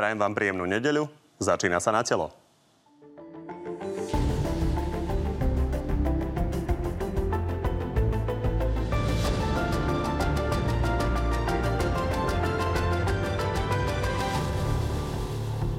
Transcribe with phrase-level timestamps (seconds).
[0.00, 1.12] Prajem vám príjemnú nedeľu.
[1.44, 2.32] Začína sa na telo.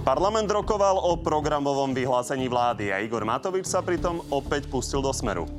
[0.05, 5.49] Parlament rokoval o programovom vyhlásení vlády a Igor Matovič sa pritom opäť pustil do smeru.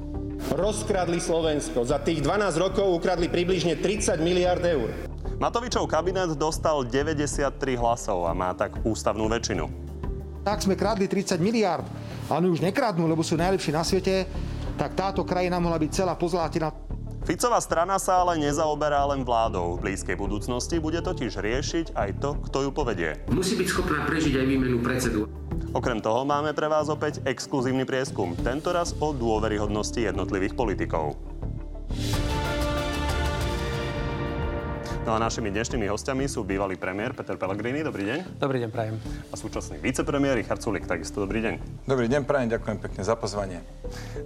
[0.54, 1.82] Rozkradli Slovensko.
[1.82, 5.11] Za tých 12 rokov ukradli približne 30 miliard eur.
[5.42, 9.66] Matovičov kabinet dostal 93 hlasov a má tak ústavnú väčšinu.
[10.46, 11.82] Tak sme kradli 30 miliard
[12.30, 14.30] a oni už nekradnú, lebo sú najlepší na svete,
[14.78, 16.70] tak táto krajina mohla byť celá pozlátená.
[17.26, 19.82] Ficová strana sa ale nezaoberá len vládou.
[19.82, 23.18] V blízkej budúcnosti bude totiž riešiť aj to, kto ju povedie.
[23.26, 25.26] Musí byť schopná prežiť aj výmenu predsedu.
[25.74, 31.31] Okrem toho máme pre vás opäť exkluzívny prieskum, tentoraz o dôveryhodnosti jednotlivých politikov.
[35.02, 37.82] No a našimi dnešnými hostiami sú bývalý premiér Peter Pellegrini.
[37.82, 38.38] Dobrý deň.
[38.38, 39.02] Dobrý deň, prajem.
[39.02, 40.86] A súčasný vicepremiér Richard Sulik.
[40.86, 41.54] Takisto dobrý deň.
[41.90, 42.54] Dobrý deň, prajem.
[42.54, 43.66] Ďakujem pekne za pozvanie.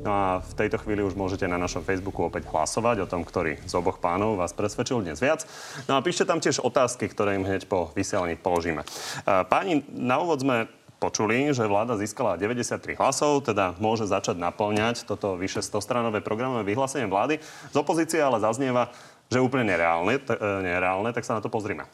[0.05, 3.57] No a v tejto chvíli už môžete na našom Facebooku opäť hlasovať o tom, ktorý
[3.65, 5.49] z oboch pánov vás presvedčil dnes viac.
[5.89, 8.85] No a píšte tam tiež otázky, ktoré im hneď po vysielaní položíme.
[9.25, 15.37] Páni, na úvod sme počuli, že vláda získala 93 hlasov, teda môže začať naplňať toto
[15.37, 17.37] vyše 100-stranové programové vyhlásenie vlády.
[17.73, 18.89] Z opozície ale zaznieva,
[19.31, 21.87] že úplne nereálne, t- e, nereálne, tak sa na to pozrime.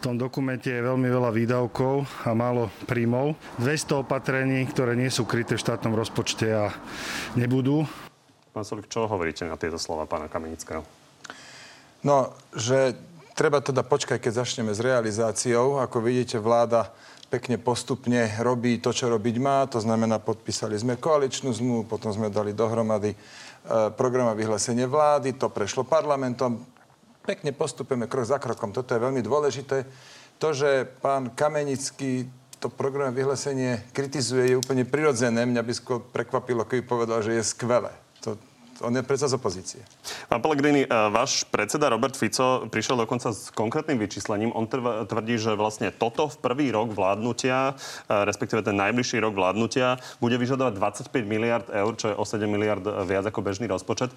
[0.00, 3.36] V tom dokumente je veľmi veľa výdavkov a málo príjmov.
[3.60, 6.72] 200 opatrení, ktoré nie sú kryté v štátnom rozpočte a
[7.36, 7.84] nebudú.
[8.56, 10.82] Pán Solik, čo hovoríte na tieto slova pána Kamenického?
[12.00, 12.96] No, že
[13.36, 15.84] treba teda počkať, keď začneme s realizáciou.
[15.84, 16.88] Ako vidíte, vláda
[17.30, 19.62] pekne postupne robí to, čo robiť má.
[19.70, 23.14] To znamená, podpísali sme koaličnú zmluvu, potom sme dali dohromady
[23.60, 26.64] E, program a vyhlásenie vlády, to prešlo parlamentom.
[27.20, 28.72] Pekne postupujeme krok za krokom.
[28.72, 29.84] Toto je veľmi dôležité.
[30.40, 32.24] To, že pán Kamenický
[32.60, 35.48] to program vyhlásenie kritizuje, je úplne prirodzené.
[35.48, 37.92] Mňa by skôr prekvapilo, keby povedal, že je skvelé.
[38.24, 38.36] To,
[38.80, 39.80] on je predsa z opozície.
[40.28, 44.52] Pán Pellegrini, e, váš predseda Robert Fico prišiel dokonca s konkrétnym vyčíslením.
[44.56, 44.66] On
[45.06, 50.36] tvrdí, že vlastne toto v prvý rok vládnutia, e, respektíve ten najbližší rok vládnutia, bude
[50.40, 54.10] vyžadovať 25 miliard eur, čo je o 7 miliard viac ako bežný rozpočet.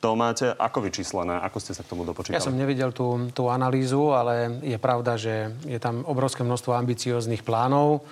[0.00, 1.38] To máte ako vyčíslené?
[1.44, 2.36] Ako ste sa k tomu dopočítali?
[2.36, 7.44] Ja som nevidel tú, tú analýzu, ale je pravda, že je tam obrovské množstvo ambicióznych
[7.44, 8.04] plánov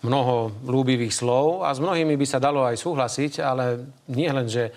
[0.00, 4.72] mnoho ľúbivých slov a s mnohými by sa dalo aj súhlasiť, ale nie len, že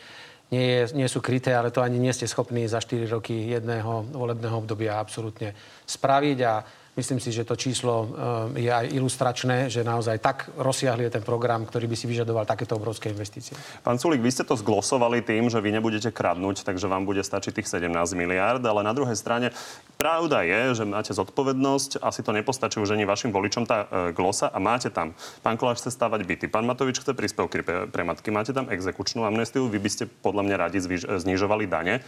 [0.53, 4.05] nie, je, nie sú kryté, ale to ani nie ste schopní za 4 roky jedného
[4.13, 5.57] volebného obdobia absolútne
[5.89, 6.53] spraviť a
[6.93, 8.05] Myslím si, že to číslo
[8.53, 12.45] eh, je aj ilustračné, že naozaj tak rozsiahli je ten program, ktorý by si vyžadoval
[12.45, 13.57] takéto obrovské investície.
[13.81, 17.49] Pán Sulik, vy ste to zglosovali tým, že vy nebudete kradnúť, takže vám bude stačiť
[17.49, 19.49] tých 17 miliárd, ale na druhej strane
[19.97, 24.53] pravda je, že máte zodpovednosť, asi to nepostačí už ani vašim voličom tá e, glosa
[24.53, 25.17] a máte tam.
[25.41, 29.25] Pán Koláš chce stavať byty, pán Matovič chce príspevky pre, pre matky, máte tam exekučnú
[29.25, 30.77] amnestiu, vy by ste podľa mňa radi
[31.09, 32.05] znižovali dane.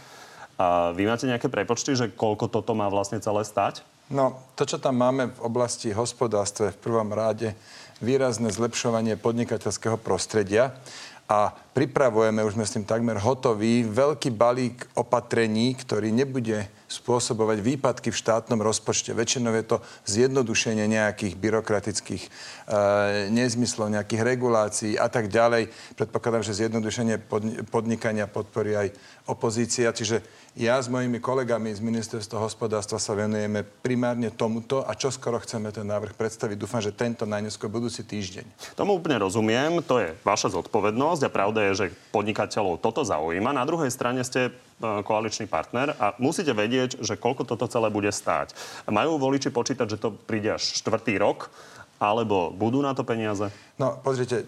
[0.56, 3.84] A vy máte nejaké prepočty, že koľko toto má vlastne celé stať?
[4.06, 7.58] No, to, čo tam máme v oblasti hospodárstva, v prvom ráde
[7.98, 10.78] výrazné zlepšovanie podnikateľského prostredia
[11.26, 18.14] a pripravujeme, už sme s tým takmer hotoví, veľký balík opatrení, ktorý nebude spôsobovať výpadky
[18.14, 19.10] v štátnom rozpočte.
[19.10, 19.76] Väčšinou je to
[20.06, 22.30] zjednodušenie nejakých byrokratických e,
[23.34, 25.66] nezmyslov, nejakých regulácií a tak ďalej.
[25.98, 27.26] Predpokladám, že zjednodušenie
[27.66, 28.88] podnikania podporí aj
[29.26, 29.90] opozícia.
[29.90, 30.22] Čiže
[30.56, 35.74] ja s mojimi kolegami z ministerstva hospodárstva sa venujeme primárne tomuto a čo skoro chceme
[35.74, 36.56] ten návrh predstaviť.
[36.56, 38.72] Dúfam, že tento najneskôr budúci týždeň.
[38.78, 43.52] Tomu úplne rozumiem, to je vaša zodpovednosť a pravda je, že podnikateľov toto zaujíma.
[43.52, 48.52] Na druhej strane ste koaličný partner a musíte vedieť, že koľko toto celé bude stáť.
[48.88, 51.48] Majú voliči počítať, že to príde až štvrtý rok,
[51.96, 53.48] alebo budú na to peniaze?
[53.80, 54.44] No, pozrite,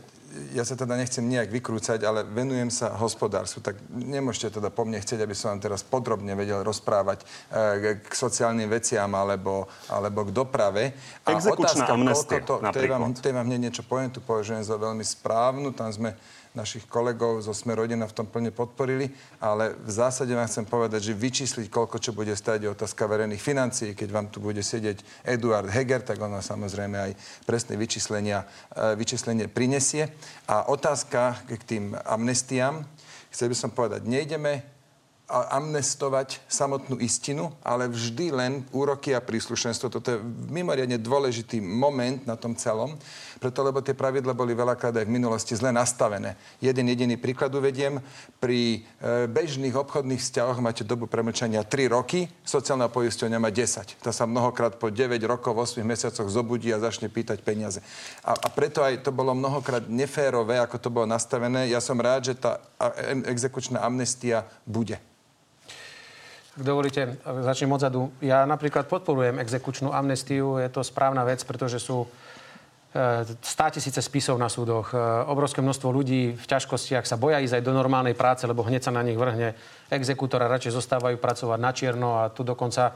[0.53, 5.01] ja sa teda nechcem nejak vykrúcať, ale venujem sa hospodárstvu, tak nemôžete teda po mne
[5.01, 10.31] chcieť, aby som vám teraz podrobne vedel rozprávať e, k sociálnym veciam alebo, alebo k
[10.37, 10.93] doprave.
[11.25, 14.61] A Exekučná otázka, amnestia, to, to, to, vám, to vám hneď niečo poviem, tu považujem
[14.61, 16.13] za veľmi správnu, tam sme
[16.59, 19.07] našich kolegov zo Sme rodina v tom plne podporili,
[19.39, 23.39] ale v zásade vám chcem povedať, že vyčísliť, koľko čo bude stať, je otázka verejných
[23.39, 23.95] financií.
[23.95, 27.13] Keď vám tu bude sedieť Eduard Heger, tak ona samozrejme aj
[27.47, 28.43] presné vyčíslenia,
[28.75, 30.11] e, vyčíslenie prinesie.
[30.51, 32.83] A otázka k tým amnestiám,
[33.31, 34.78] chcel by som povedať, nejdeme
[35.29, 39.93] amnestovať samotnú istinu, ale vždy len úroky a príslušenstvo.
[39.93, 42.97] Toto je mimoriadne dôležitý moment na tom celom,
[43.37, 46.33] preto lebo tie pravidla boli veľakrát aj v minulosti zle nastavené.
[46.65, 48.01] Jeden jediný príklad uvediem.
[48.41, 54.01] Pri e, bežných obchodných vzťahoch máte dobu premlčania 3 roky, sociálna poisťovňa má 10.
[54.01, 57.85] To sa mnohokrát po 9 rokov, 8 mesiacoch zobudí a začne pýtať peniaze.
[58.25, 61.69] A, a preto aj to bolo mnohokrát neférové, ako to bolo nastavené.
[61.69, 62.65] Ja som rád, že tá
[63.29, 64.97] exekučná amnestia bude.
[66.59, 68.11] Ak dovolíte, začnem odzadu.
[68.19, 70.59] Ja napríklad podporujem exekučnú amnestiu.
[70.59, 72.09] Je to správna vec, pretože sú e,
[73.47, 74.99] stá tisíce spisov na súdoch, e,
[75.31, 78.91] obrovské množstvo ľudí v ťažkostiach sa boja ísť aj do normálnej práce, lebo hneď sa
[78.91, 79.55] na nich vrhne
[79.87, 82.91] exekútora, radšej zostávajú pracovať na čierno a tu dokonca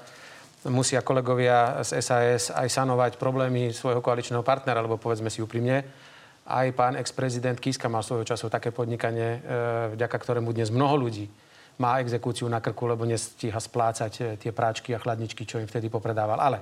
[0.67, 5.87] musia kolegovia z SAS aj sanovať problémy svojho koaličného partnera, lebo povedzme si úprimne,
[6.51, 11.31] aj pán ex-prezident Kiska mal svojho času také podnikanie, e, vďaka ktorému dnes mnoho ľudí
[11.81, 15.89] má exekúciu na krku, lebo nestíha splácať eh, tie práčky a chladničky, čo im vtedy
[15.89, 16.37] popredával.
[16.37, 16.59] Ale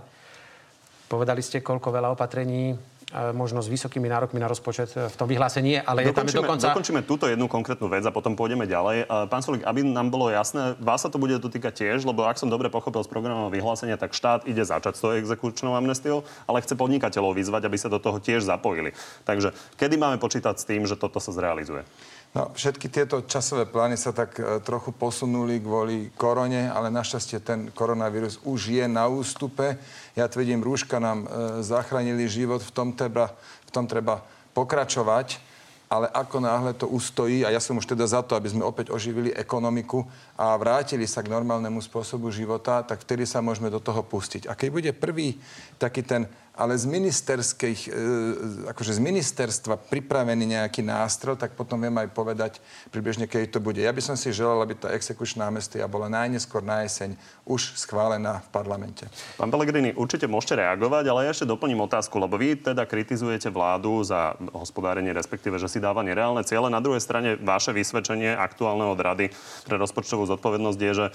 [1.11, 5.27] povedali ste, koľko veľa opatrení eh, možno s vysokými nárokmi na rozpočet eh, v tom
[5.27, 6.71] vyhlásení, ale je tam dokonca...
[6.71, 9.11] Dokončíme túto jednu konkrétnu vec a potom pôjdeme ďalej.
[9.27, 12.47] Pán Solik, aby nám bolo jasné, vás sa to bude dotýkať tiež, lebo ak som
[12.47, 16.79] dobre pochopil z programového vyhlásenia, tak štát ide začať s tou exekučnou amnestiou, ale chce
[16.79, 18.95] podnikateľov vyzvať, aby sa do toho tiež zapojili.
[19.27, 21.83] Takže kedy máme počítať s tým, že toto sa zrealizuje?
[22.31, 27.75] No, všetky tieto časové plány sa tak e, trochu posunuli kvôli korone, ale našťastie ten
[27.75, 29.75] koronavírus už je na ústupe.
[30.15, 31.29] Ja tvrdím, rúška nám e,
[31.67, 33.35] zachránili život, v tom treba,
[33.67, 34.23] v tom treba
[34.55, 35.51] pokračovať
[35.91, 38.95] ale ako náhle to ustojí, a ja som už teda za to, aby sme opäť
[38.95, 40.07] oživili ekonomiku
[40.39, 44.47] a vrátili sa k normálnemu spôsobu života, tak vtedy sa môžeme do toho pustiť.
[44.47, 45.35] A keď bude prvý
[45.83, 47.91] taký ten ale z ministerských, e,
[48.69, 52.53] akože z ministerstva pripravený nejaký nástroj, tak potom viem aj povedať
[52.93, 53.81] približne, keď to bude.
[53.81, 57.17] Ja by som si želal, aby tá exekučná amnestia bola najneskôr na jeseň
[57.49, 59.09] už schválená v parlamente.
[59.41, 64.05] Pán Pellegrini, určite môžete reagovať, ale ja ešte doplním otázku, lebo vy teda kritizujete vládu
[64.05, 66.69] za hospodárenie, respektíve, že si dáva nereálne ciele.
[66.69, 69.33] Na druhej strane vaše vysvedčenie aktuálneho od Rady
[69.65, 71.07] pre rozpočtovú zodpovednosť je, že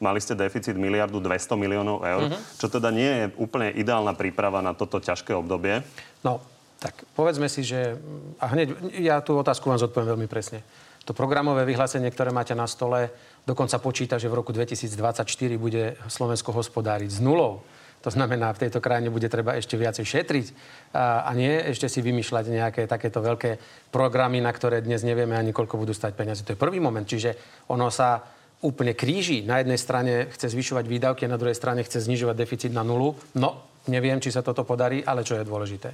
[0.00, 2.40] mali ste deficit miliardu 200 miliónov eur, mm-hmm.
[2.56, 5.82] čo teda nie je úplne ideálna príprava na toto ťažké obdobie.
[6.22, 6.42] No,
[6.82, 7.96] tak povedzme si, že...
[8.42, 10.60] A hneď, ja tú otázku vám zodpoviem veľmi presne.
[11.04, 13.12] To programové vyhlásenie, ktoré máte na stole,
[13.44, 15.24] dokonca počíta, že v roku 2024
[15.60, 17.60] bude Slovensko hospodáriť s nulou.
[18.04, 20.46] To znamená, v tejto krajine bude treba ešte viacej šetriť
[20.92, 23.56] a, a nie ešte si vymýšľať nejaké takéto veľké
[23.88, 26.44] programy, na ktoré dnes nevieme ani koľko budú stať peniaze.
[26.44, 27.08] To je prvý moment.
[27.08, 28.20] Čiže ono sa
[28.60, 29.40] úplne kríži.
[29.48, 33.16] Na jednej strane chce zvyšovať výdavky, a na druhej strane chce znižovať deficit na nulu.
[33.36, 35.90] No, neviem, či sa toto podarí, ale čo je dôležité.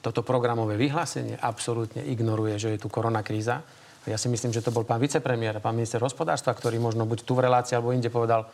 [0.00, 3.60] Toto programové vyhlásenie absolútne ignoruje, že je tu korona kríza.
[4.08, 7.36] Ja si myslím, že to bol pán vicepremiér, pán minister hospodárstva, ktorý možno buď tu
[7.36, 8.48] v relácii alebo inde povedal,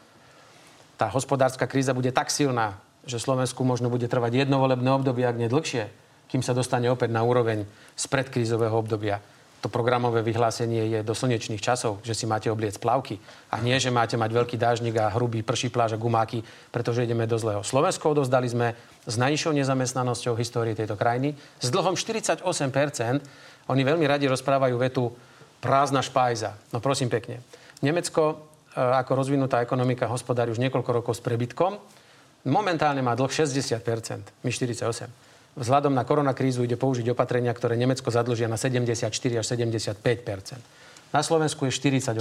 [0.99, 5.39] tá hospodárska kríza bude tak silná, že Slovensku možno bude trvať jedno volebné obdobie, ak
[5.39, 5.87] nie dlhšie,
[6.27, 7.63] kým sa dostane opäť na úroveň
[7.95, 9.23] z predkrízového obdobia.
[9.67, 13.19] To programové vyhlásenie je do slnečných časov, že si máte obliec plavky
[13.51, 17.27] a nie, že máte mať veľký dážnik a hrubý prší pláž a gumáky, pretože ideme
[17.27, 17.67] do zlého.
[17.67, 22.47] Slovensko odovzdali sme s najnižšou nezamestnanosťou v histórii tejto krajiny s dlhom 48%.
[23.67, 25.11] Oni veľmi radi rozprávajú vetu
[25.59, 26.55] prázdna špajza.
[26.71, 27.43] No prosím pekne.
[27.83, 31.81] Nemecko E, ako rozvinutá ekonomika hospodári už niekoľko rokov s prebytkom.
[32.47, 35.09] Momentálne má dlh 60%, my 48%.
[35.57, 39.09] Vzhľadom na koronakrízu ide použiť opatrenia, ktoré Nemecko zadlžia na 74
[39.41, 39.97] až 75%
[41.17, 42.13] Na Slovensku je 48,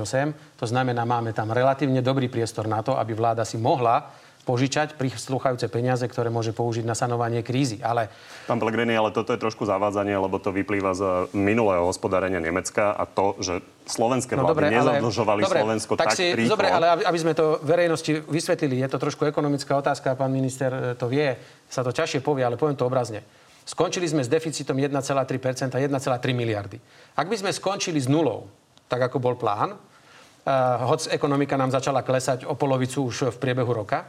[0.55, 5.65] to znamená, máme tam relatívne dobrý priestor na to, aby vláda si mohla požičať prislúchajúce
[5.73, 7.81] peniaze, ktoré môže použiť na sanovanie krízy.
[7.81, 8.13] Ale...
[8.45, 11.03] Pán Pellegrini, ale toto je trošku zavádzanie, lebo to vyplýva z
[11.33, 16.17] minulého hospodárenia Nemecka a to, že slovenské no, vlády dobre, nezadlžovali ale, Slovensko tak, tak
[16.21, 16.53] si, rýchlo.
[16.53, 21.09] Dobre, ale aby sme to verejnosti vysvetlili, je to trošku ekonomická otázka, pán minister to
[21.09, 21.33] vie,
[21.65, 23.25] sa to ťažšie povie, ale poviem to obrazne.
[23.65, 25.89] Skončili sme s deficitom 1,3% 1,3
[26.37, 26.77] miliardy.
[27.17, 28.45] Ak by sme skončili s nulou,
[28.85, 33.73] tak ako bol plán, uh, hoď ekonomika nám začala klesať o polovicu už v priebehu
[33.73, 34.05] roka,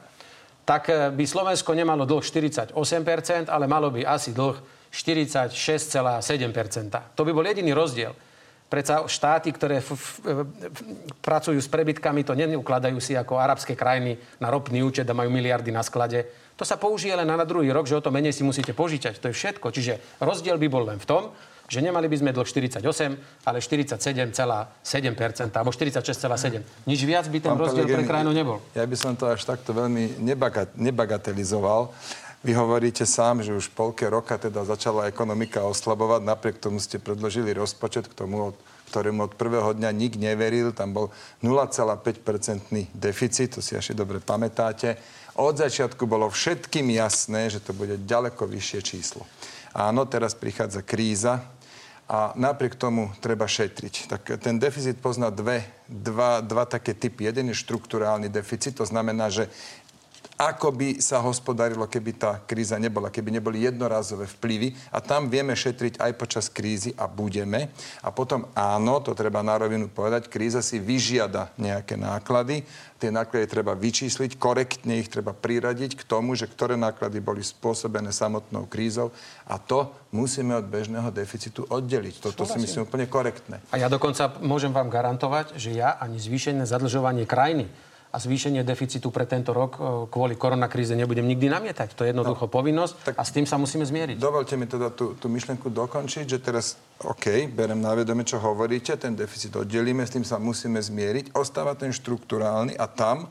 [0.67, 2.75] tak eh, by Slovensko nemalo dlh 48%,
[3.47, 4.59] ale malo by asi dlh
[4.91, 7.15] 46,7%.
[7.15, 8.11] To by bol jediný rozdiel.
[8.67, 10.47] Predsa štáty, ktoré f- f- f-
[11.23, 15.71] pracujú s prebytkami, to neukladajú si ako arabské krajiny na ropný účet a majú miliardy
[15.71, 16.27] na sklade.
[16.59, 19.23] To sa použije len na druhý rok, že o to menej si musíte požičať.
[19.23, 19.71] To je všetko.
[19.71, 21.31] Čiže rozdiel by bol len v tom,
[21.67, 22.83] že nemali by sme dlh 48,
[23.43, 26.87] ale 47,7% alebo 46,7.
[26.87, 28.59] Nič viac by ten Pán rozdiel pre krajinu nebol.
[28.73, 30.23] Ja by som to až takto veľmi
[30.79, 31.91] nebagatelizoval.
[32.47, 37.51] Vy hovoríte sám, že už polke roka teda začala ekonomika oslabovať, napriek tomu ste predložili
[37.51, 38.55] rozpočet, k tomu
[38.87, 40.71] ktorému od prvého dňa nik neveril.
[40.71, 41.11] Tam bol
[41.43, 44.95] 0,5-percentný deficit, to si asi dobre pamätáte.
[45.37, 49.27] Od začiatku bolo všetkým jasné, že to bude ďaleko vyššie číslo.
[49.77, 51.45] Áno, teraz prichádza kríza,
[52.07, 53.95] a napriek tomu treba šetriť.
[54.07, 57.27] Tak ten deficit pozná dve, dva, dva také typy.
[57.27, 59.51] Jeden je štruktúrálny deficit, to znamená, že
[60.37, 64.77] ako by sa hospodarilo, keby tá kríza nebola, keby neboli jednorazové vplyvy.
[64.93, 67.73] A tam vieme šetriť aj počas krízy a budeme.
[68.05, 72.69] A potom áno, to treba na rovinu povedať, kríza si vyžiada nejaké náklady.
[72.97, 78.13] Tie náklady treba vyčísliť, korektne ich treba priradiť k tomu, že ktoré náklady boli spôsobené
[78.13, 79.13] samotnou krízou.
[79.49, 82.21] A to musíme od bežného deficitu oddeliť.
[82.21, 83.61] Toto si myslím úplne korektné.
[83.73, 87.69] A ja dokonca môžem vám garantovať, že ja ani zvýšené zadlžovanie krajiny
[88.17, 91.93] a zvýšenie deficitu pre tento rok e, kvôli koronakríze nebudem nikdy namietať.
[91.93, 94.17] To je jednoducho no, povinnosť tak a s tým sa musíme zmieriť.
[94.17, 98.97] Dovolte mi teda tú, tú myšlenku dokončiť, že teraz, OK, berem na vedomie, čo hovoríte,
[98.97, 101.37] ten deficit oddelíme, s tým sa musíme zmieriť.
[101.37, 103.29] Ostáva ten štruktúrálny a tam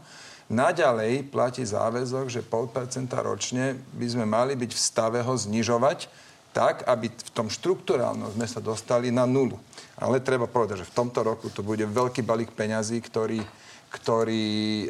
[0.54, 6.06] naďalej platí záväzok, že 0,5% ročne by sme mali byť v stave ho znižovať
[6.54, 9.58] tak, aby v tom štruktúrálnom sme sa dostali na nulu.
[9.98, 13.42] Ale treba povedať, že v tomto roku to bude veľký balík peňazí, ktorý
[13.96, 14.88] ktorý e,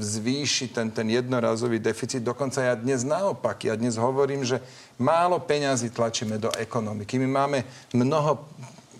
[0.00, 2.24] zvýši ten, ten jednorazový deficit.
[2.24, 4.64] Dokonca ja dnes naopak, ja dnes hovorím, že
[4.96, 7.20] málo peňazí tlačíme do ekonomiky.
[7.20, 7.58] My máme
[7.92, 8.40] mnoho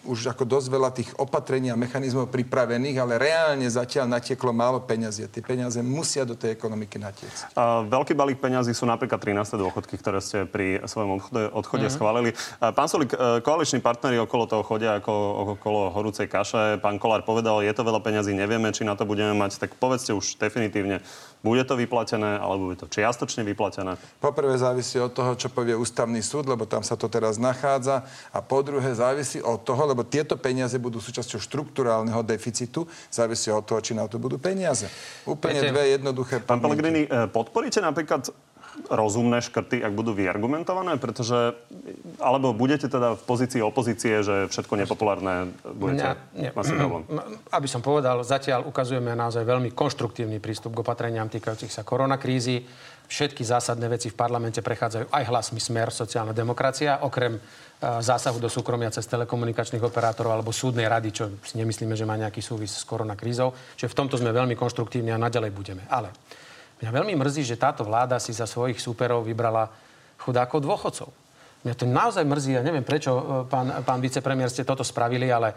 [0.04, 5.28] už ako dosť veľa tých opatrení a mechanizmov pripravených, ale reálne zatiaľ natieklo málo peňazí.
[5.28, 7.54] Tie peniaze musia do tej ekonomiky natiecť.
[7.56, 9.60] A veľký balík peňazí sú napríklad 13.
[9.60, 11.96] dôchodky, ktoré ste pri svojom odchode, odchode mm-hmm.
[12.00, 12.30] schválili.
[12.58, 15.12] Pán Solik, e, koaliční partnery okolo toho chodia ako
[15.58, 16.80] okolo horúcej kaše.
[16.80, 19.60] Pán Kolár povedal, je to veľa peňazí, nevieme, či na to budeme mať.
[19.60, 21.04] Tak povedzte už definitívne,
[21.40, 23.96] bude to vyplatené, alebo bude to čiastočne vyplatené?
[24.20, 28.04] Poprvé závisí od toho, čo povie ústavný súd, lebo tam sa to teraz nachádza.
[28.28, 33.64] A po druhé závisí od toho, lebo tieto peniaze budú súčasťou štruktúrálneho deficitu, závisí od
[33.64, 34.84] toho, či na to budú peniaze.
[35.24, 38.28] Úplne Viete, dve jednoduché Pán Pellegrini, eh, podporíte napríklad
[38.90, 40.98] rozumné škrty, ak budú vyargumentované?
[40.98, 41.54] Pretože,
[42.18, 46.18] alebo budete teda v pozícii opozície, že všetko nepopulárne budete
[46.52, 47.02] mať problém?
[47.54, 52.66] Aby som povedal, zatiaľ ukazujeme naozaj veľmi konštruktívny prístup k opatreniam týkajúcich sa koronakrízy.
[53.06, 57.40] Všetky zásadné veci v parlamente prechádzajú aj hlasmi smer sociálna demokracia, okrem e,
[57.82, 62.38] zásahu do súkromia cez telekomunikačných operátorov alebo súdnej rady, čo si nemyslíme, že má nejaký
[62.38, 63.50] súvis s koronakrízou.
[63.74, 65.82] Čiže v tomto sme veľmi konštruktívni a naďalej budeme.
[65.90, 66.14] Ale
[66.80, 69.68] Mňa veľmi mrzí, že táto vláda si za svojich súperov vybrala
[70.16, 71.08] chudákov dôchodcov.
[71.60, 75.52] Mňa to naozaj mrzí, ja neviem prečo, e, pán, pán vicepremiér, ste toto spravili, ale
[75.52, 75.54] e,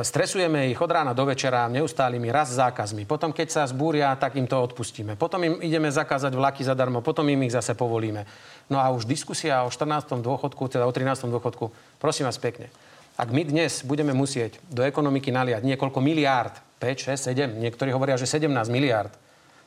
[0.00, 3.04] stresujeme ich od rána do večera neustálými raz zákazmi.
[3.04, 5.20] Potom, keď sa zbúria, tak im to odpustíme.
[5.20, 8.24] Potom im ideme zakázať vlaky zadarmo, potom im ich zase povolíme.
[8.72, 10.24] No a už diskusia o 14.
[10.24, 11.28] dôchodku, teda o 13.
[11.28, 11.68] dôchodku,
[12.00, 12.72] prosím vás pekne.
[13.20, 18.16] Ak my dnes budeme musieť do ekonomiky naliať niekoľko miliárd, 5, 6, 7, niektorí hovoria,
[18.16, 19.12] že 17 miliárd,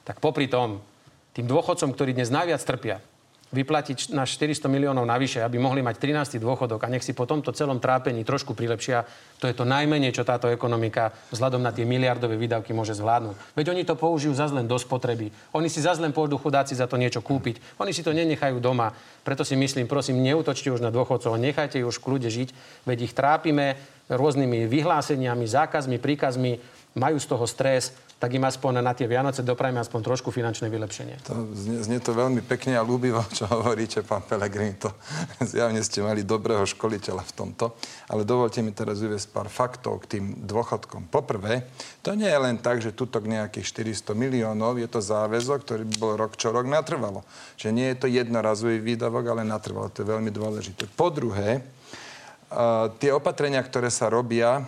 [0.04, 0.84] tak popri tom,
[1.34, 3.02] tým dôchodcom, ktorí dnes najviac trpia,
[3.54, 6.42] vyplatiť na 400 miliónov navyše, aby mohli mať 13.
[6.42, 9.06] dôchodok a nech si po tomto celom trápení trošku prilepšia,
[9.38, 13.54] to je to najmenej, čo táto ekonomika vzhľadom na tie miliardové výdavky môže zvládnuť.
[13.54, 15.30] Veď oni to použijú za len do spotreby.
[15.54, 17.78] Oni si za len pôjdu chudáci za to niečo kúpiť.
[17.78, 18.90] Oni si to nenechajú doma.
[19.22, 22.50] Preto si myslím, prosím, neutočte už na dôchodcov, nechajte už v kľude žiť,
[22.90, 23.78] veď ich trápime
[24.10, 26.58] rôznymi vyhláseniami, zákazmi, príkazmi,
[26.98, 27.94] majú z toho stres
[28.24, 31.28] tak im aspoň na tie Vianoce doprajme aspoň trošku finančné vylepšenie.
[31.28, 34.80] To znie, znie to veľmi pekne a ľúbivo, čo hovoríte, pán Pelegrini.
[34.80, 34.96] To
[35.52, 37.76] zjavne ste mali dobrého školiteľa v tomto.
[38.08, 41.12] Ale dovolte mi teraz uviesť pár faktov k tým dôchodkom.
[41.12, 41.68] Poprvé,
[42.00, 45.96] to nie je len tak, že tuto nejakých 400 miliónov, je to záväzok, ktorý by
[46.00, 47.28] bol rok čo rok natrvalo.
[47.60, 49.92] Že nie je to jednorazový výdavok, ale natrvalo.
[49.92, 50.88] To je veľmi dôležité.
[50.96, 54.64] Po druhé, uh, tie opatrenia, ktoré sa robia,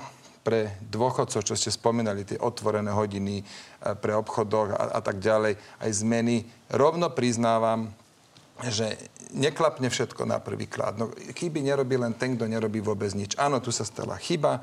[0.45, 3.43] pre dôchodcov, čo ste spomínali, tie otvorené hodiny e,
[3.97, 7.89] pre obchodoch a, a tak ďalej, aj zmeny, rovno priznávam,
[8.69, 8.93] že
[9.33, 10.95] neklapne všetko na prvý krát.
[10.95, 13.33] No, chyby nerobí len ten, kto nerobí vôbec nič.
[13.41, 14.61] Áno, tu sa stala chyba,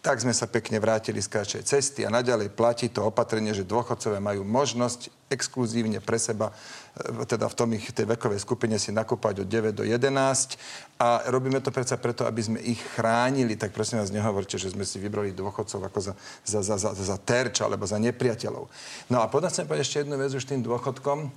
[0.00, 4.16] tak sme sa pekne vrátili z kratšej cesty a naďalej platí to opatrenie, že dôchodcovia
[4.16, 6.50] majú možnosť exkluzívne pre seba,
[6.96, 10.56] e, teda v tom ich tej vekovej skupine si nakúpať od 9 do 11
[10.98, 14.88] a robíme to predsa preto, aby sme ich chránili, tak prosím vás nehovorte, že sme
[14.88, 16.12] si vybrali dôchodcov ako za,
[16.48, 18.66] za, za, za, za terč alebo za nepriateľov.
[19.12, 21.28] No a potom chcem povedať ešte jednu vec už tým dôchodkom.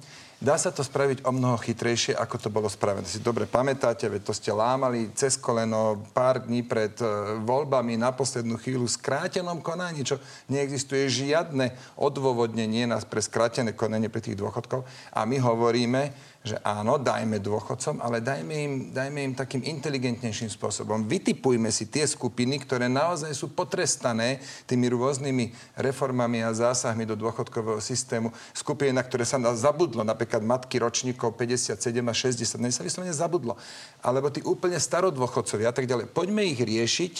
[0.43, 3.07] Dá sa to spraviť o mnoho chytrejšie, ako to bolo spravené.
[3.07, 8.11] Si dobre pamätáte, veď to ste lámali cez koleno pár dní pred e, voľbami na
[8.11, 10.19] poslednú chvíľu skrátenom konaní, čo
[10.51, 14.83] neexistuje žiadne odôvodnenie nás pre skrátené konanie pre tých dôchodkov.
[15.15, 16.11] A my hovoríme,
[16.43, 21.07] že áno, dajme dôchodcom, ale dajme im, dajme im takým inteligentnejším spôsobom.
[21.07, 27.79] Vytipujme si tie skupiny, ktoré naozaj sú potrestané tými rôznymi reformami a zásahmi do dôchodkového
[27.79, 28.35] systému.
[28.51, 33.55] Skupiny, na ktoré sa zabudlo, napríklad matky ročníkov 57 a 60, na sa vyslovene zabudlo.
[34.03, 36.11] Alebo tí úplne starodôchodcovia a tak ďalej.
[36.11, 37.13] Poďme ich riešiť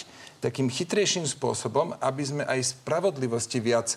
[0.44, 3.96] takým chytrejším spôsobom, aby sme aj spravodlivosti viac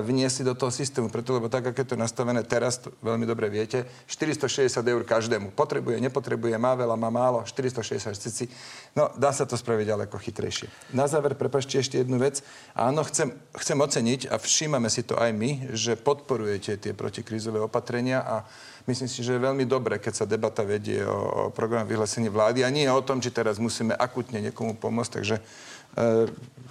[0.00, 1.12] vniesli do toho systému.
[1.12, 5.52] Preto, lebo tak, ako je to nastavené teraz, to veľmi dobre viete, 460 eur každému.
[5.52, 8.48] Potrebuje, nepotrebuje, má veľa, má málo, 460 cici.
[8.96, 10.96] No, dá sa to spraviť ďaleko chytrejšie.
[10.96, 12.40] Na záver, prepašte ešte jednu vec.
[12.72, 18.24] Áno, chcem, chcem oceniť, a všímame si to aj my, že podporujete tie protikrízové opatrenia
[18.24, 18.36] a
[18.82, 22.66] Myslím si, že je veľmi dobré, keď sa debata vedie o, o program vyhlásení vlády
[22.66, 25.22] a nie o tom, či teraz musíme akutne niekomu pomôcť.
[25.22, 25.36] Takže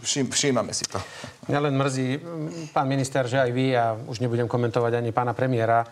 [0.02, 0.98] vším, všímame si to.
[1.50, 2.08] Mňa len mrzí,
[2.74, 5.86] pán minister, že aj vy, a už nebudem komentovať ani pána premiéra,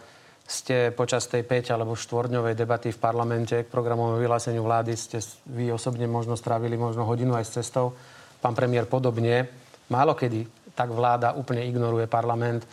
[0.49, 5.69] ste počas tej 5 alebo 4 debaty v parlamente k programovému vyhláseniu vlády ste vy
[5.69, 7.93] osobne možno strávili možno hodinu aj s cestou.
[8.41, 9.45] Pán premiér podobne.
[9.93, 12.65] Málo kedy tak vláda úplne ignoruje parlament.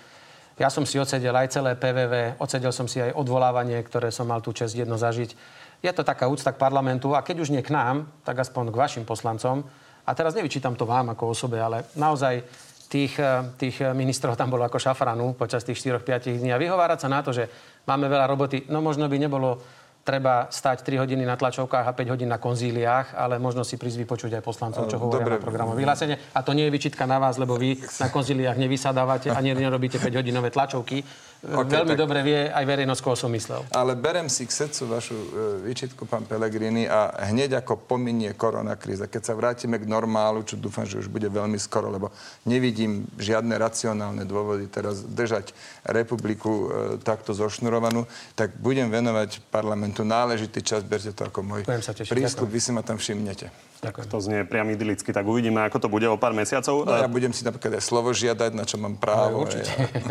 [0.57, 4.41] Ja som si odsedel aj celé PVV, odsedel som si aj odvolávanie, ktoré som mal
[4.41, 5.37] tú čest jedno zažiť.
[5.85, 8.81] Je to taká úcta k parlamentu a keď už nie k nám, tak aspoň k
[8.81, 9.69] vašim poslancom,
[10.07, 12.43] a teraz nevyčítam to vám ako osobe, ale naozaj
[12.87, 16.55] tých, eh, tých ministrov tam bolo ako šafranu počas tých 4-5 dní.
[16.55, 17.51] A vyhovárať sa na to, že
[17.85, 19.59] máme veľa roboty, no možno by nebolo
[20.07, 24.07] treba stať 3 hodiny na tlačovkách a 5 hodín na konzíliách, ale možno si prísť
[24.07, 25.35] vypočuť aj poslancov, čo hovoria Dobre.
[25.35, 26.15] na programové vyhlásenie.
[26.31, 30.15] A to nie je vyčitka na vás, lebo vy na konzíliách nevysadávate a nerobíte 5
[30.15, 31.03] hodinové tlačovky.
[31.45, 32.01] Okay, Veľmi tak...
[32.01, 33.63] dobre vie aj verejnosť, koho som myslel.
[33.77, 35.29] Ale berem si k srdcu vašu e,
[35.69, 40.89] výčitku, pán Pelegrini, a hneď ako pominie koronakríza, keď sa vrátime k normálu, čo dúfam,
[40.89, 42.11] že už bude veľmi skoro, lebo
[42.49, 45.53] nevidím žiadne racionálne dôvody teraz držať
[45.87, 46.67] republiku e,
[47.05, 51.63] takto zošnurovanú, tak budem venovať parlamentu náležitý čas, berte to ako môj
[52.11, 53.76] prístup, vy si ma tam všimnete.
[53.87, 54.07] Ďakujem.
[54.11, 56.83] To znie priam idylicky, tak uvidíme, ako to bude o pár mesiacov.
[56.83, 59.39] No, ja budem si napríklad aj slovo žiadať, na čo mám právo.
[59.39, 59.71] No, určite.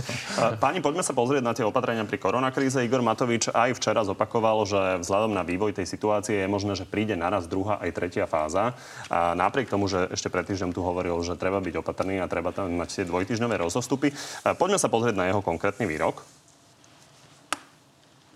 [0.63, 2.79] Páni, poďme sa pozrieť na tie opatrenia pri koronakríze.
[2.88, 7.20] Igor Matovič aj včera zopakoval, že vzhľadom na vývoj tej situácie je možné, že príde
[7.20, 8.72] naraz druhá aj tretia fáza.
[9.12, 12.55] A napriek tomu, že ešte pred týždňom tu hovoril, že treba byť opatrný a treba
[12.55, 14.15] tam mať tie dvojtyžňové rozostupy.
[14.55, 16.24] Poďme sa pozrieť na jeho konkrétny výrok.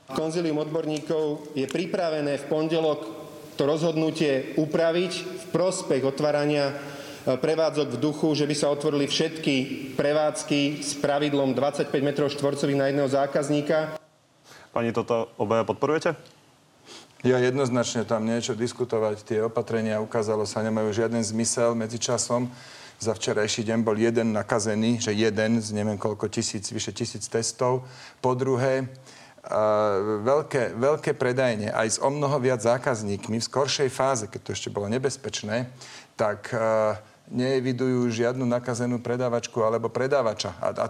[0.10, 3.28] Konzilium odborníkov je pripravené v pondelok
[3.60, 6.74] to rozhodnutie upraviť v prospech otvárania e,
[7.36, 9.56] prevádzok v duchu, že by sa otvorili všetky
[10.00, 14.00] prevádzky s pravidlom 25 m štvorcových na jedného zákazníka.
[14.72, 16.15] Pani, toto obaja podporujete?
[17.19, 19.28] Ja jednoznačne tam niečo diskutovať.
[19.28, 22.48] Tie opatrenia ukázalo sa nemajú žiaden zmysel medzi časom.
[22.95, 27.84] Za včerajší deň bol jeden nakazený, že jeden z neviem koľko tisíc, vyše tisíc testov.
[28.24, 28.88] Po druhé,
[30.25, 34.69] veľké, veľké predajne aj s o mnoho viac zákazníkmi v skoršej fáze, keď to ešte
[34.73, 35.71] bolo nebezpečné,
[36.19, 36.52] tak
[37.30, 40.58] neevidujú žiadnu nakazenú predávačku alebo predávača.
[40.58, 40.86] A, a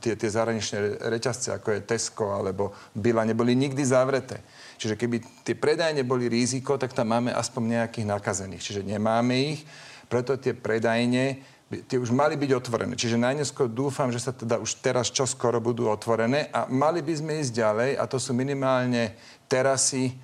[0.00, 4.40] tie, tie zahraničné reťazce, ako je Tesco alebo Bila, neboli nikdy zavreté.
[4.80, 8.64] Čiže keby tie predajne boli riziko, tak tam máme aspoň nejakých nakazených.
[8.64, 9.68] Čiže nemáme ich,
[10.08, 12.94] preto tie predajne tie už mali byť otvorené.
[12.94, 17.42] Čiže najneskôr dúfam, že sa teda už teraz čoskoro budú otvorené a mali by sme
[17.42, 19.18] ísť ďalej a to sú minimálne
[19.50, 20.14] terasy e,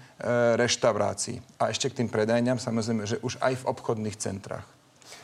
[0.54, 1.42] reštaurácií.
[1.58, 4.66] A ešte k tým predajňam samozrejme, že už aj v obchodných centrách.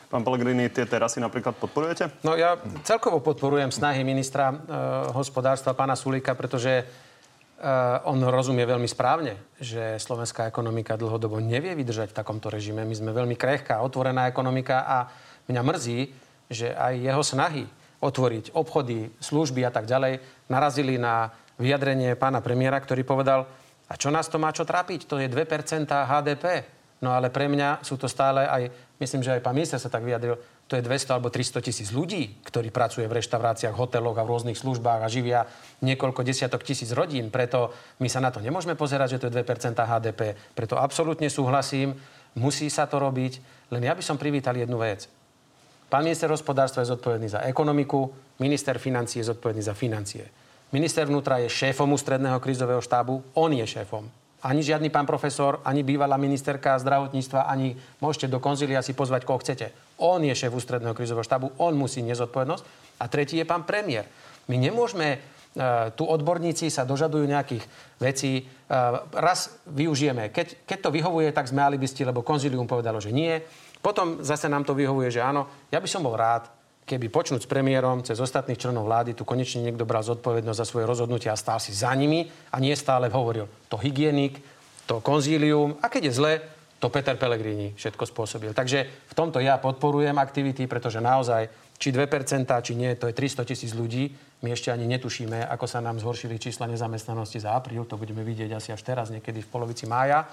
[0.09, 2.25] Pán Pellegrini, tie terasy napríklad podporujete?
[2.25, 4.55] No ja celkovo podporujem snahy ministra e,
[5.15, 6.83] hospodárstva pána Sulika, pretože e,
[8.03, 12.83] on rozumie veľmi správne, že slovenská ekonomika dlhodobo nevie vydržať v takomto režime.
[12.83, 15.99] My sme veľmi krehká, otvorená ekonomika a Mňa mrzí,
[16.49, 17.65] že aj jeho snahy
[17.99, 23.43] otvoriť obchody, služby a tak ďalej narazili na vyjadrenie pána premiéra, ktorý povedal,
[23.89, 25.09] a čo nás to má čo trápiť?
[25.09, 26.63] To je 2% HDP.
[26.99, 30.03] No ale pre mňa sú to stále aj, myslím, že aj pán minister sa tak
[30.03, 30.35] vyjadril,
[30.69, 34.59] to je 200 alebo 300 tisíc ľudí, ktorí pracuje v reštauráciách, hoteloch a v rôznych
[34.59, 35.47] službách a živia
[35.81, 37.33] niekoľko desiatok tisíc rodín.
[37.33, 40.37] Preto my sa na to nemôžeme pozerať, že to je 2% HDP.
[40.53, 41.97] Preto absolútne súhlasím,
[42.37, 43.41] musí sa to robiť.
[43.73, 45.09] Len ja by som privítal jednu vec.
[45.89, 50.21] Pán minister hospodárstva je zodpovedný za ekonomiku, minister financí je zodpovedný za financie.
[50.69, 54.05] Minister vnútra je šéfom ústredného krizového štábu, on je šéfom.
[54.45, 59.41] Ani žiadny pán profesor, ani bývalá ministerka zdravotníctva, ani môžete do konzília si pozvať, koho
[59.41, 59.73] chcete.
[59.99, 62.63] On je šéf ústredného krizového štábu, on musí nezodpovednosť.
[63.01, 64.07] A tretí je pán premiér.
[64.47, 67.65] My nemôžeme, uh, tu odborníci sa dožadujú nejakých
[67.99, 70.31] vecí, uh, raz využijeme.
[70.31, 73.43] Keď, keď to vyhovuje, tak sme alibisti, lebo konzílium povedalo, že nie.
[73.79, 76.51] Potom zase nám to vyhovuje, že áno, ja by som bol rád,
[76.89, 80.89] keby počnúť s premiérom cez ostatných členov vlády, tu konečne niekto bral zodpovednosť za svoje
[80.89, 84.41] rozhodnutia a stál si za nimi a nie stále hovoril to hygienik,
[84.89, 86.33] to konzílium a keď je zle,
[86.79, 88.51] to Peter Pellegrini všetko spôsobil.
[88.55, 93.43] Takže v tomto ja podporujem aktivity, pretože naozaj či 2%, či nie, to je 300
[93.43, 94.11] tisíc ľudí.
[94.43, 97.83] My ešte ani netušíme, ako sa nám zhoršili čísla nezamestnanosti za apríl.
[97.83, 100.23] To budeme vidieť asi až teraz, niekedy v polovici mája.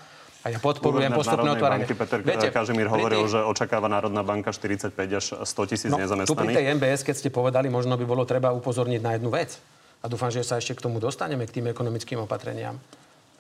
[0.47, 1.91] A ja podporujem postupné otváranie.
[1.91, 3.35] Peter Viete, Kažimír hovoril, tých...
[3.35, 6.31] že očakáva Národná banka 45 až 100 tisíc no, nezamestnaných.
[6.31, 9.59] Tu pri tej MBS, keď ste povedali, možno by bolo treba upozorniť na jednu vec.
[9.99, 12.79] A dúfam, že sa ešte k tomu dostaneme, k tým ekonomickým opatreniam.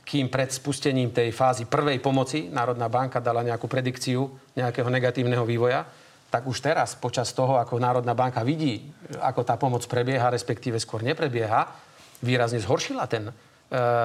[0.02, 4.26] Kým pred spustením tej fázy prvej pomoci Národná banka dala nejakú predikciu
[4.58, 5.86] nejakého negatívneho vývoja,
[6.26, 8.82] tak už teraz, počas toho, ako Národná banka vidí,
[9.22, 11.70] ako tá pomoc prebieha, respektíve skôr neprebieha,
[12.18, 13.30] výrazne zhoršila ten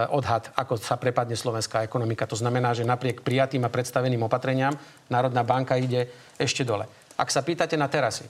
[0.09, 2.25] odhad, ako sa prepadne slovenská ekonomika.
[2.25, 4.73] To znamená, že napriek prijatým a predstaveným opatreniam
[5.05, 6.09] Národná banka ide
[6.41, 6.89] ešte dole.
[7.13, 8.25] Ak sa pýtate na terasy,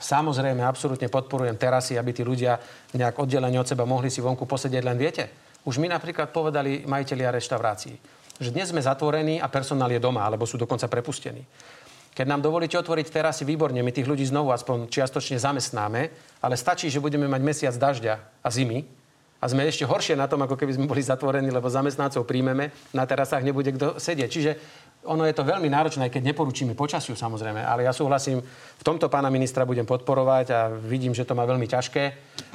[0.00, 2.56] samozrejme, absolútne podporujem terasy, aby tí ľudia
[2.96, 5.28] nejak oddelení od seba mohli si vonku posedieť, len viete.
[5.68, 7.94] Už mi napríklad povedali majiteľia reštaurácií,
[8.40, 11.44] že dnes sme zatvorení a personál je doma, alebo sú dokonca prepustení.
[12.14, 16.02] Keď nám dovolíte otvoriť terasy, výborne, my tých ľudí znovu aspoň čiastočne zamestnáme,
[16.40, 19.03] ale stačí, že budeme mať mesiac dažďa a zimy
[19.44, 23.04] a sme ešte horšie na tom, ako keby sme boli zatvorení, lebo zamestnancov príjmeme, na
[23.04, 24.30] terasách nebude kto sedieť.
[24.32, 24.52] Čiže
[25.04, 29.28] ono je to veľmi náročné, keď neporučíme počasiu samozrejme, ale ja súhlasím, v tomto pána
[29.28, 32.02] ministra budem podporovať a vidím, že to má veľmi ťažké,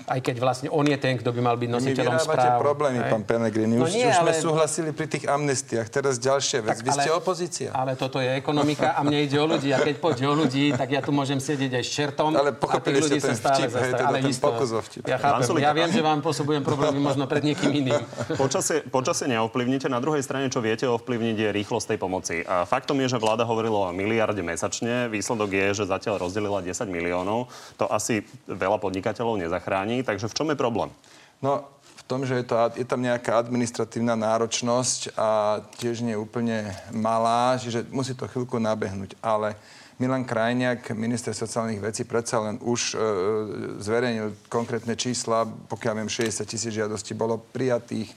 [0.09, 2.57] aj keď vlastne on je ten, kto by mal byť nositeľom Vy správ.
[2.57, 3.09] problémy, aj?
[3.13, 3.77] pán Pellegrini.
[3.77, 4.33] No už, no nie, už ale...
[4.33, 5.87] sme súhlasili pri tých amnestiách.
[5.93, 6.81] Teraz ďalšia vec.
[6.81, 7.69] Tak, Vy ale, ste opozícia.
[7.77, 9.69] Ale toto je ekonomika a mne ide o ľudí.
[9.69, 12.33] A keď pôjde o ľudí, tak ja tu môžem sedieť aj s čertom.
[12.33, 15.05] Ale pochopili ste ten vtip, hej, teda ale ten isto, pokus o vtip.
[15.05, 15.61] Ja chápem.
[15.61, 18.01] Ja viem, že vám pôsobujem problémy možno pred niekým iným.
[18.41, 19.85] Počasie, počasie neovplyvnite.
[19.91, 22.38] Na druhej strane, čo viete ovplyvniť, je rýchlosť tej pomoci.
[22.45, 25.07] A faktom je, že vláda hovorila o miliarde mesačne.
[25.11, 27.49] Výsledok je, že zatiaľ rozdelila 10 miliónov.
[27.79, 30.03] To asi veľa podnikateľov nezachráni.
[30.03, 30.91] Takže v čom je problém?
[31.39, 31.67] No,
[31.99, 37.55] v tom, že je, to, je tam nejaká administratívna náročnosť a tiež nie úplne malá,
[37.55, 39.15] čiže musí to chvíľku nabehnúť.
[39.23, 39.55] Ale
[39.99, 46.47] Milan Krajniak, minister sociálnych vecí, predsa len už e, zverejnil konkrétne čísla, pokiaľ viem, 60
[46.47, 48.07] tisíc žiadostí bolo prijatých,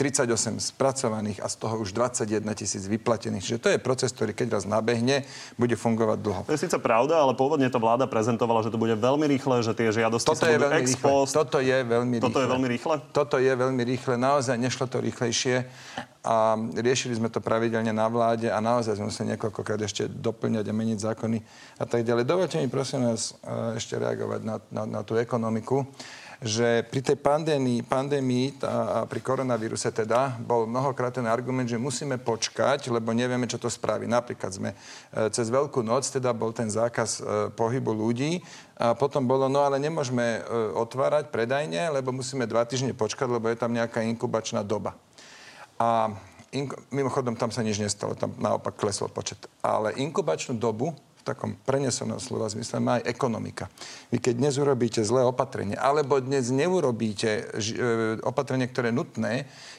[0.00, 3.44] 38 spracovaných a z toho už 21 tisíc vyplatených.
[3.44, 5.28] Čiže to je proces, ktorý keď raz nabehne,
[5.60, 6.40] bude fungovať dlho.
[6.48, 9.76] To je síce pravda, ale pôvodne to vláda prezentovala, že to bude veľmi rýchle, že
[9.76, 11.36] tie žiadosti Toto je veľmi ex post.
[11.36, 12.32] Toto je veľmi rýchle.
[12.32, 12.94] Toto je veľmi rýchle?
[13.12, 14.14] Toto je veľmi rýchle.
[14.16, 15.68] Naozaj nešlo to rýchlejšie
[16.24, 20.72] a riešili sme to pravidelne na vláde a naozaj sme museli niekoľkokrát ešte doplňať a
[20.72, 21.38] meniť zákony
[21.80, 22.24] a tak ďalej.
[22.24, 25.84] Dovolte mi prosím vás e, ešte reagovať na, na, na tú ekonomiku
[26.40, 32.16] že pri tej pandémii, pandémii a pri koronavíruse teda bol mnohokrát ten argument, že musíme
[32.16, 34.08] počkať, lebo nevieme, čo to spraví.
[34.08, 34.76] Napríklad sme e,
[35.28, 37.22] cez Veľkú noc teda bol ten zákaz e,
[37.52, 38.40] pohybu ľudí
[38.80, 40.40] a potom bolo, no ale nemôžeme e,
[40.80, 44.96] otvárať predajne, lebo musíme dva týždne počkať, lebo je tam nejaká inkubačná doba.
[45.76, 46.08] A
[46.56, 49.44] ink- mimochodom tam sa nič nestalo, tam naopak klesol počet.
[49.60, 53.68] Ale inkubačnú dobu v takom prenesenom slova zmysle má aj ekonomika.
[54.08, 57.80] Vy keď dnes urobíte zlé opatrenie, alebo dnes neurobíte ž, e,
[58.24, 59.32] opatrenie, ktoré je nutné,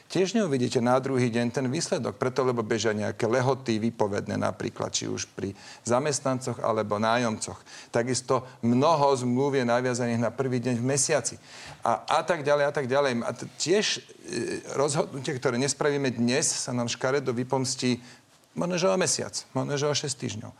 [0.06, 2.14] tiež neuvidíte na druhý deň ten výsledok.
[2.14, 5.50] Preto, lebo bežia nejaké lehoty vypovedné napríklad, či už pri
[5.82, 7.58] zamestnancoch alebo nájomcoch.
[7.90, 11.36] Takisto mnoho zmluv je naviazaných na prvý deň v mesiaci.
[11.82, 13.12] A, a tak ďalej, a tak ďalej.
[13.26, 14.00] A tiež e,
[14.78, 17.98] rozhodnutie, ktoré nespravíme dnes, sa nám škaredo vypomstí
[18.54, 20.52] možno, o mesiac, možno, o 6 týždňov.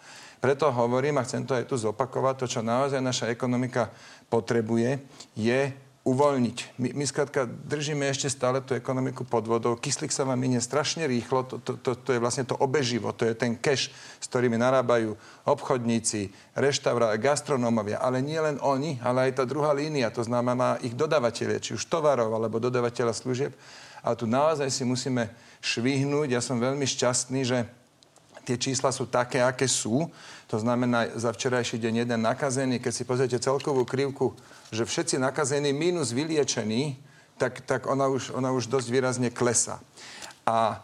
[0.43, 3.95] Preto hovorím a chcem to aj tu zopakovať, to, čo naozaj naša ekonomika
[4.27, 4.99] potrebuje,
[5.39, 5.71] je
[6.03, 6.83] uvoľniť.
[6.83, 9.79] My, my skrátka držíme ešte stále tú ekonomiku pod vodou.
[9.79, 11.47] Kyslík sa vám minie strašne rýchlo.
[11.47, 13.15] To, to, to, to je vlastne to obeživo.
[13.15, 15.15] To je ten cash, s ktorými narábajú
[15.47, 18.03] obchodníci, reštaurá, gastronómovia.
[18.03, 20.11] Ale nie len oni, ale aj tá druhá línia.
[20.11, 23.55] To znamená ich dodavateľe, či už tovarov, alebo dodavateľa služieb.
[24.03, 25.31] A tu naozaj si musíme
[25.63, 26.35] švihnúť.
[26.35, 27.71] Ja som veľmi šťastný, že
[28.45, 30.11] tie čísla sú také, aké sú.
[30.51, 34.37] To znamená, za včerajší deň jeden nakazený, keď si pozriete celkovú krivku,
[34.75, 36.99] že všetci nakazení minus vyliečení,
[37.41, 39.81] tak, tak ona, už, ona už dosť výrazne klesá.
[40.47, 40.83] A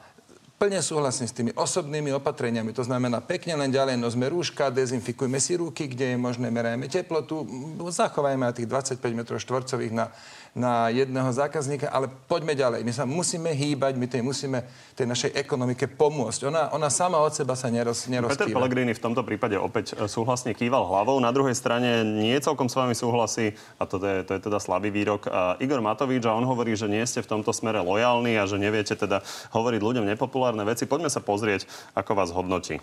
[0.58, 2.74] plne súhlasím s tými osobnými opatreniami.
[2.74, 7.46] To znamená, pekne len ďalej nosme rúška, dezinfikujme si ruky, kde je možné, merajme teplotu,
[7.78, 10.10] zachovajme na tých 25 m štvorcových na
[10.58, 12.82] na jedného zákazníka, ale poďme ďalej.
[12.82, 14.66] My sa musíme hýbať, my tej musíme
[14.98, 16.50] tej našej ekonomike pomôcť.
[16.50, 18.50] Ona, ona sama od seba sa neroz, nerozpíva.
[18.50, 21.22] Peter Pellegrini v tomto prípade opäť e, súhlasne kýval hlavou.
[21.22, 24.90] Na druhej strane nie celkom s vami súhlasí, a to je, to je teda slabý
[24.90, 28.50] výrok, a Igor Matovič a on hovorí, že nie ste v tomto smere lojálni a
[28.50, 29.22] že neviete teda
[29.54, 30.90] hovoriť ľuďom nepopulárne veci.
[30.90, 32.82] Poďme sa pozrieť, ako vás hodnotí.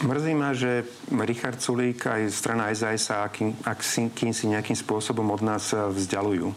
[0.00, 5.44] Mrzí ma, že Richard Sulík aj strana SAS sa akým, akým si nejakým spôsobom od
[5.44, 6.48] nás vzdialujú.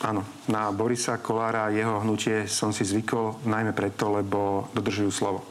[0.00, 5.44] Áno, na Borisa Kolára a jeho hnutie som si zvykol najmä preto, lebo dodržujú slovo.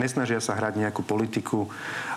[0.00, 1.68] Nesnažia sa hrať nejakú politiku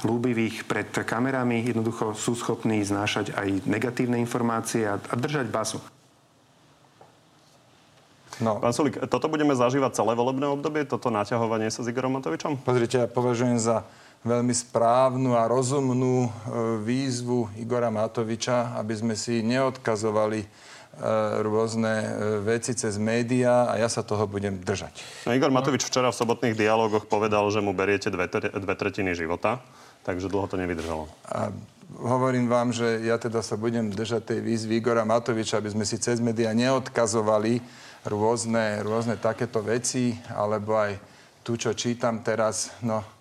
[0.08, 5.84] lúbivých pred kamerami, jednoducho sú schopní znášať aj negatívne informácie a, a držať basu.
[8.43, 8.60] No.
[8.60, 12.60] Pán Sulik, toto budeme zažívať celé volebné obdobie, toto naťahovanie sa s Igorom Matovičom?
[12.63, 13.88] Pozrite, ja považujem za
[14.26, 16.30] veľmi správnu a rozumnú e,
[16.82, 20.43] výzvu Igora Matoviča, aby sme si neodkazovali
[20.95, 22.08] E, rôzne e,
[22.39, 25.28] veci cez médiá a ja sa toho budem držať.
[25.28, 29.60] No, Igor Matovič včera v sobotných dialogoch povedal, že mu beriete dve, dve tretiny života,
[30.08, 31.12] takže dlho to nevydržalo.
[31.28, 31.52] A
[32.00, 36.00] hovorím vám, že ja teda sa budem držať tej výzvy Igora Matoviča, aby sme si
[36.00, 37.60] cez médiá neodkazovali
[38.06, 40.98] rôzne, rôzne takéto veci, alebo aj
[41.41, 43.15] tu, čo čítam teraz, no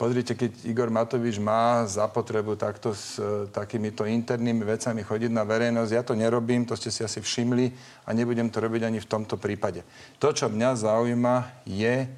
[0.00, 5.92] Pozrite, keď Igor Matovič má zapotrebu takto s e, takýmito internými vecami chodiť na verejnosť,
[5.92, 7.68] ja to nerobím, to ste si asi všimli
[8.08, 9.84] a nebudem to robiť ani v tomto prípade.
[10.16, 12.08] To, čo mňa zaujíma, je,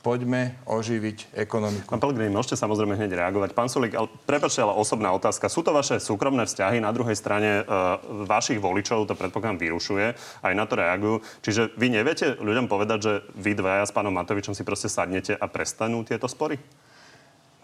[0.00, 1.92] poďme oživiť ekonomiku.
[1.92, 3.52] Pán Pellegrini, môžete samozrejme hneď reagovať.
[3.52, 5.52] Pán Sulik, ale prepačte, ale osobná otázka.
[5.52, 7.62] Sú to vaše súkromné vzťahy, na druhej strane e,
[8.24, 10.06] vašich voličov to predpokladám vyrušuje,
[10.40, 11.20] aj na to reagujú.
[11.44, 15.44] Čiže vy neviete ľuďom povedať, že vy dvaja s pánom Matovičom si proste sadnete a
[15.52, 16.56] prestanú tieto spory?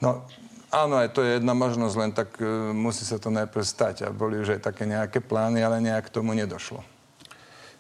[0.05, 0.29] No,
[0.68, 4.05] áno, aj to je jedna možnosť, len tak uh, musí sa to najprv stať.
[4.05, 6.85] A boli už aj také nejaké plány, ale nejak k tomu nedošlo.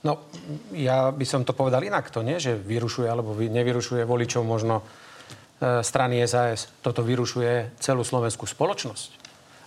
[0.04, 0.28] No,
[0.76, 2.12] ja by som to povedal inak.
[2.12, 6.68] To nie, že vyrušuje alebo nevyrušuje voličov možno e, strany SAS.
[6.84, 9.10] Toto vyrušuje celú slovenskú spoločnosť.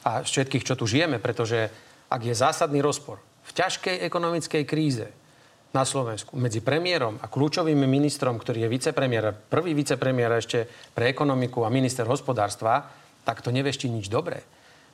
[0.05, 1.69] A všetkých, čo tu žijeme, pretože
[2.09, 5.07] ak je zásadný rozpor v ťažkej ekonomickej kríze
[5.69, 11.61] na Slovensku medzi premiérom a kľúčovým ministrom, ktorý je vicepremiér, prvý vicepremiér ešte pre ekonomiku
[11.61, 12.89] a minister hospodárstva,
[13.21, 14.41] tak to nevešti nič dobré.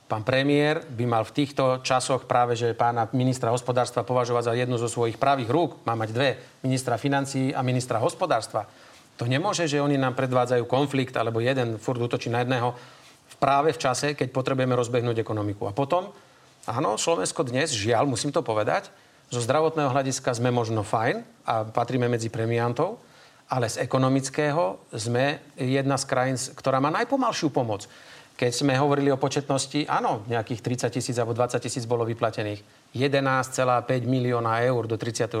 [0.06, 4.78] Pán premiér by mal v týchto časoch práve, že pána ministra hospodárstva považovať za jednu
[4.78, 5.82] zo svojich pravých rúk.
[5.82, 6.30] Má mať dve,
[6.62, 8.70] ministra financií a ministra hospodárstva.
[9.18, 12.78] To nemôže, že oni nám predvádzajú konflikt, alebo jeden furt útočí na jedného
[13.42, 15.66] práve v čase, keď potrebujeme rozbehnúť ekonomiku.
[15.66, 16.14] A potom,
[16.70, 18.88] áno, Slovensko dnes, žiaľ, musím to povedať,
[19.26, 23.02] zo zdravotného hľadiska sme možno fajn a patríme medzi premiantov,
[23.50, 27.90] ale z ekonomického sme jedna z krajín, ktorá má najpomalšiu pomoc.
[28.36, 30.60] Keď sme hovorili o početnosti, áno, nejakých
[30.92, 32.60] 30 tisíc alebo 20 tisíc bolo vyplatených.
[32.92, 33.56] 11,5
[34.04, 35.40] milióna eur do 34.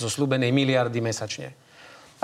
[0.00, 1.52] zo slúbenej miliardy mesačne.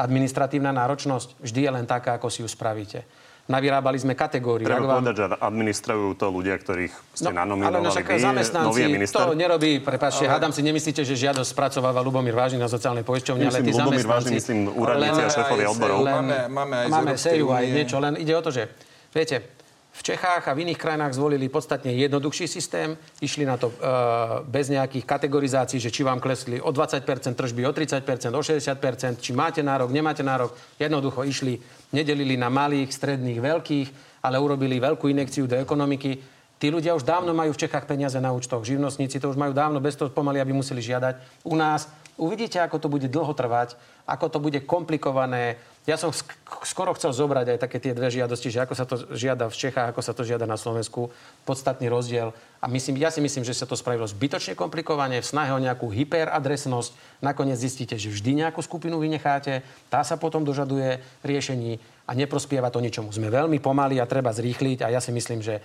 [0.00, 3.04] Administratívna náročnosť vždy je len taká, ako si ju spravíte.
[3.52, 4.64] Navyrábali sme kategóriu.
[4.64, 5.04] Treba vám...
[5.04, 10.24] povedať, že administrujú to ľudia, ktorých ste no, nanominovali ale vy, zamestnanci, to nerobí, prepáčte,
[10.24, 10.38] ale...
[10.38, 14.08] hádam si, nemyslíte, že žiadosť spracováva Lubomír Vážny na sociálnej poisťovni, ale tí Lubomír zamestnanci...
[14.08, 15.98] Vážny, myslím, úradníci a šéfovia odborov.
[16.00, 18.70] Len, máme, máme aj máme séju aj niečo, len ide o to, že
[19.10, 19.61] viete,
[19.92, 24.72] v Čechách a v iných krajinách zvolili podstatne jednoduchší systém, išli na to uh, bez
[24.72, 27.04] nejakých kategorizácií, že či vám klesli o 20%,
[27.36, 30.56] tržby o 30%, o 60%, či máte nárok, nemáte nárok.
[30.80, 31.60] Jednoducho išli,
[31.92, 33.88] nedelili na malých, stredných, veľkých,
[34.24, 36.24] ale urobili veľkú inekciu do ekonomiky.
[36.56, 38.64] Tí ľudia už dávno majú v Čechách peniaze na účtoch.
[38.64, 41.44] Živnostníci to už majú dávno bez toho pomaly, aby museli žiadať.
[41.44, 41.90] U nás
[42.22, 43.74] uvidíte, ako to bude dlho trvať,
[44.06, 48.54] ako to bude komplikované ja som sk- skoro chcel zobrať aj také tie dve žiadosti,
[48.54, 51.10] že ako sa to žiada v Čechách, ako sa to žiada na Slovensku.
[51.42, 52.30] Podstatný rozdiel.
[52.62, 55.90] A myslím, ja si myslím, že sa to spravilo zbytočne komplikovane, v snahe o nejakú
[55.90, 57.18] hyperadresnosť.
[57.18, 62.78] Nakoniec zistíte, že vždy nejakú skupinu vynecháte, tá sa potom dožaduje riešení a neprospieva to
[62.78, 63.10] ničomu.
[63.10, 65.58] Sme veľmi pomalí a treba zrýchliť a ja si myslím, že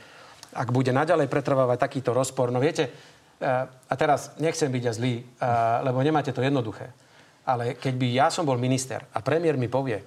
[0.49, 2.89] ak bude naďalej pretrvávať takýto rozpor, no viete,
[3.41, 5.25] a teraz nechcem byť ja zlý, eh,
[5.85, 6.89] lebo nemáte to jednoduché.
[7.47, 10.03] Ale keď by ja som bol minister a premiér mi povie,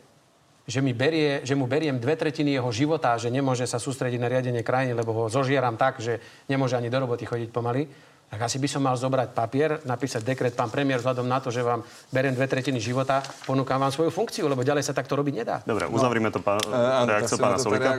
[0.69, 4.31] že, mi berie, že mu beriem dve tretiny jeho života, že nemôže sa sústrediť na
[4.31, 7.90] riadenie krajiny, lebo ho zožieram tak, že nemôže ani do roboty chodiť pomaly,
[8.31, 11.66] tak asi by som mal zobrať papier, napísať dekret, pán premiér, vzhľadom na to, že
[11.66, 11.83] vám
[12.14, 15.57] beriem dve tretiny života, ponúkam vám svoju funkciu, lebo ďalej sa takto robiť nedá.
[15.66, 17.99] Dobre, uzavrime to pán, no, reakciu pána Solika.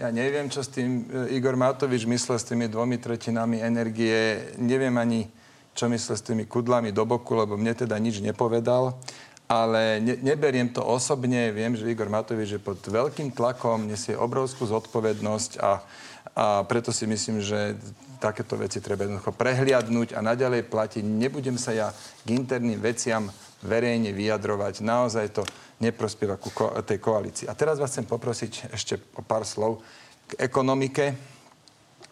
[0.00, 4.48] Ja neviem, čo s tým e, Igor Matovič myslel s tými dvomi tretinami energie.
[4.56, 5.28] Neviem ani,
[5.76, 8.96] čo myslel s tými kudlami do boku, lebo mne teda nič nepovedal.
[9.44, 11.52] Ale ne, neberiem to osobne.
[11.52, 15.84] Viem, že Igor Matovič je pod veľkým tlakom, nesie obrovskú zodpovednosť a,
[16.32, 17.76] a preto si myslím, že
[18.24, 21.04] takéto veci treba jednoducho prehliadnúť a naďalej platiť.
[21.04, 21.92] Nebudem sa ja
[22.24, 23.28] k interným veciam
[23.60, 24.80] verejne vyjadrovať.
[24.84, 25.42] Naozaj to
[25.80, 27.46] neprospieva ku ko- tej koalícii.
[27.48, 29.80] A teraz vás chcem poprosiť ešte o pár slov
[30.28, 31.16] k ekonomike.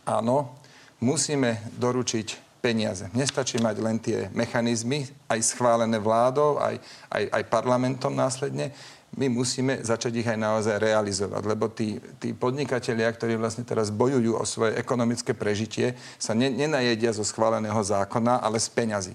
[0.09, 0.57] Áno,
[1.05, 3.07] musíme doručiť peniaze.
[3.15, 6.81] Nestačí mať len tie mechanizmy, aj schválené vládou, aj,
[7.13, 8.75] aj, aj parlamentom následne.
[9.17, 14.37] My musíme začať ich aj naozaj realizovať, lebo tí, tí podnikatelia, ktorí vlastne teraz bojujú
[14.37, 19.15] o svoje ekonomické prežitie, sa ne, nenajedia zo schváleného zákona, ale z peňazí.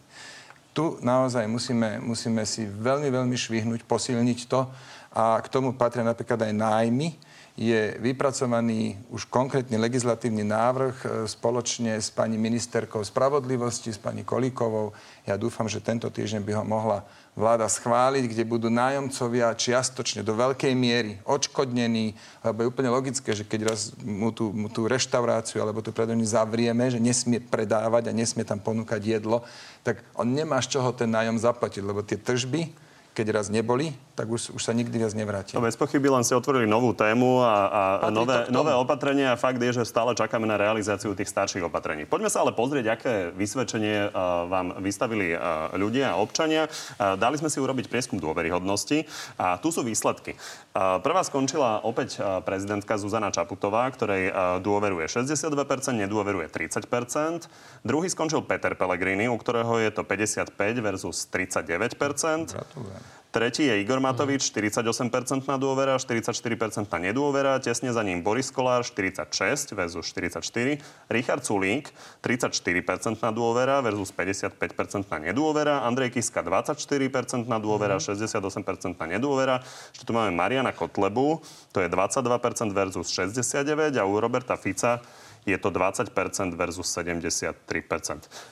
[0.74, 4.66] Tu naozaj musíme, musíme si veľmi, veľmi švihnúť, posilniť to
[5.14, 7.14] a k tomu patria napríklad aj nájmy,
[7.54, 14.90] je vypracovaný už konkrétny legislatívny návrh e, spoločne s pani ministerkou spravodlivosti, s pani Kolíkovou.
[15.30, 20.38] Ja dúfam, že tento týždeň by ho mohla vláda schváliť, kde budú nájomcovia čiastočne do
[20.38, 22.13] veľkej miery odškodnení,
[22.46, 26.26] lebo je úplne logické, že keď raz mu tú, mu tú reštauráciu alebo tú predajňu
[26.30, 29.41] zavrieme, že nesmie predávať a nesmie tam ponúkať jedlo,
[29.82, 32.83] tak on nemá z čoho ten nájom zaplatiť, lebo tie tržby
[33.13, 35.54] keď raz neboli, tak už, už sa nikdy viac nevráti.
[35.54, 37.56] No, bez pochyby len si otvorili novú tému a,
[38.02, 42.10] a nové, nové opatrenia a fakt je, že stále čakáme na realizáciu tých starších opatrení.
[42.10, 46.65] Poďme sa ale pozrieť, aké vysvedčenie uh, vám vystavili uh, ľudia a občania.
[46.97, 49.06] Uh, dali sme si urobiť prieskum dôveryhodnosti
[49.38, 50.34] a tu sú výsledky.
[50.73, 55.54] Uh, prvá skončila opäť uh, prezidentka Zuzana Čaputová, ktorej uh, dôveruje 62%,
[56.02, 57.45] nedôveruje 30%.
[57.86, 62.58] Druhý skončil Peter Pellegrini, u ktorého je to 55 versus 39%.
[62.58, 63.03] Gratulujem.
[63.34, 67.58] Tretí je Igor Matovič, 48% na dôvera, 44% na nedôvera.
[67.58, 70.78] Tesne za ním Boris Kolár, 46 versus 44.
[71.10, 71.89] Richard Sulík,
[72.22, 75.82] 34% na dôvera versus 55% na nedôvera.
[75.82, 79.65] Andrej Kiska, 24% na dôvera, 68% na nedôvera.
[79.65, 81.41] Ešte tu máme Mariana Kotlebu,
[81.74, 82.30] to je 22%
[82.69, 85.02] versus 69 a u Roberta Fica
[85.41, 86.13] je to 20%
[86.54, 87.58] versus 73%.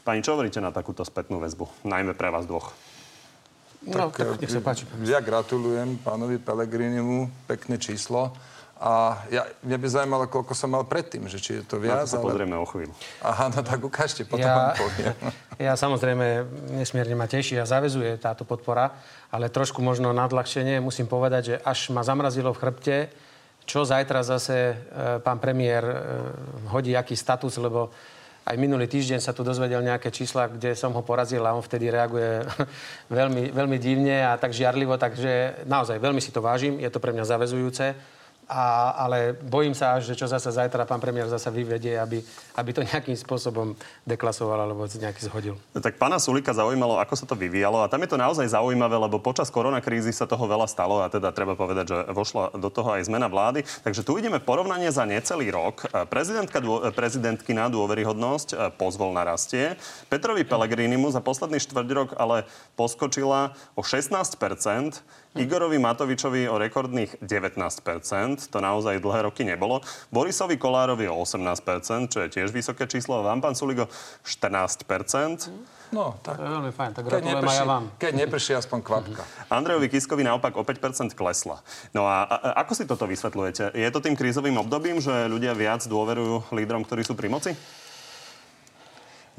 [0.02, 1.86] Pani, čo hovoríte na takúto spätnú väzbu?
[1.86, 2.91] Najmä pre vás dvoch.
[3.82, 4.86] No, tak, tak nech sa páči.
[5.10, 8.30] Ja gratulujem pánovi Pelegrinimu, pekné číslo.
[8.82, 12.10] A ja, mňa by zaujímalo, koľko som mal predtým, že či je to viac.
[12.10, 12.26] No, to ale...
[12.34, 12.94] pozrieme o chvíľu.
[13.22, 15.14] Aha, no tak ukážte, potom ja, vám poviem.
[15.70, 16.26] Ja samozrejme
[16.74, 18.98] nesmierne ma teší a zavezuje táto podpora,
[19.30, 22.98] ale trošku možno nadľahčenie musím povedať, že až ma zamrazilo v chrbte,
[23.70, 24.76] čo zajtra zase e,
[25.22, 25.96] pán premiér e,
[26.74, 27.94] hodí aký status, lebo
[28.42, 31.94] aj minulý týždeň sa tu dozvedel nejaké čísla, kde som ho porazil a on vtedy
[31.94, 32.42] reaguje
[33.14, 37.14] veľmi, veľmi divne a tak žiarlivo, takže naozaj veľmi si to vážim, je to pre
[37.14, 37.94] mňa zavezujúce.
[38.52, 42.20] A, ale bojím sa až, že čo zase zajtra pán premiér zase vyvedie, aby,
[42.60, 43.72] aby to nejakým spôsobom
[44.04, 45.56] deklasoval alebo nejaký zhodil.
[45.72, 49.24] Tak pána Sulika zaujímalo, ako sa to vyvíjalo a tam je to naozaj zaujímavé, lebo
[49.24, 53.08] počas koronakrízy sa toho veľa stalo a teda treba povedať, že vošla do toho aj
[53.08, 53.64] zmena vlády.
[53.88, 55.88] Takže tu ideme porovnanie za necelý rok.
[56.12, 56.60] Prezidentka,
[56.92, 59.80] prezidentky na dôveryhodnosť e, pozvol na rastie.
[60.12, 62.44] Petrovi Pellegrinimu za posledný štvrť rok ale
[62.76, 64.36] poskočila o 16
[65.32, 69.80] Igorovi Matovičovi o rekordných 19%, to naozaj dlhé roky nebolo.
[70.12, 73.24] Borisovi Kolárovi o 18%, čo je tiež vysoké číslo.
[73.24, 73.88] Vám, pán Suligo,
[74.28, 75.48] 14%.
[75.96, 76.36] No, tak.
[76.36, 77.84] To je veľmi fajn, tak gratulujem aj ja vám.
[77.96, 79.24] Keď neprší aspoň kvapka.
[79.48, 81.64] Andrejovi Kiskovi naopak o 5% klesla.
[81.96, 82.36] No a, a
[82.68, 83.72] ako si toto vysvetľujete?
[83.72, 87.56] Je to tým krízovým obdobím, že ľudia viac dôverujú lídrom, ktorí sú pri moci?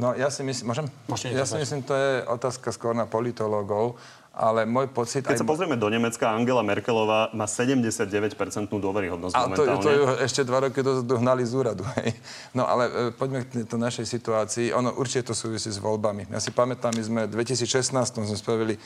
[0.00, 0.86] No ja si myslím, môžem?
[1.04, 4.00] Môžete ja si myslím, to je otázka skôr na politológov
[4.32, 5.28] ale môj pocit...
[5.28, 5.40] Keď aj...
[5.44, 8.32] sa pozrieme do Nemecka, Angela Merkelová má 79%
[8.72, 9.76] dôveryhodnosť a momentálne.
[9.76, 11.84] To, to ju ešte dva roky dozadu hnali z úradu.
[12.00, 12.16] Hej.
[12.56, 14.72] No ale e, poďme k to našej situácii.
[14.72, 16.32] Ono určite to súvisí s voľbami.
[16.32, 17.92] Ja si pamätám, my sme v 2016
[18.24, 18.80] sme spravili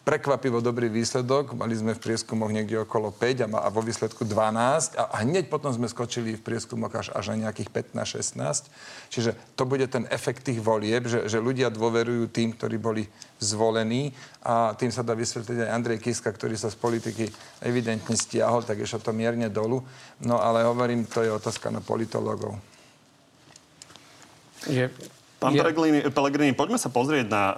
[0.00, 1.52] prekvapivo dobrý výsledok.
[1.52, 5.52] Mali sme v prieskumoch niekde okolo 5 a, a vo výsledku 12 a, a hneď
[5.52, 8.72] potom sme skočili v prieskumoch až, až na nejakých 15-16.
[9.12, 13.04] Čiže to bude ten efekt tých volieb, že, že ľudia dôverujú tým, ktorí boli
[13.38, 17.28] zvolení a tým sa dá vysvetliť aj Andrej Kiska, ktorý sa z politiky
[17.60, 19.84] evidentne stiahol, tak išlo to mierne dolu.
[20.24, 22.56] No ale hovorím, to je otázka na politologov.
[24.68, 24.92] Je,
[25.40, 25.64] Pán je...
[26.12, 27.56] Pellegrini, poďme sa pozrieť na uh,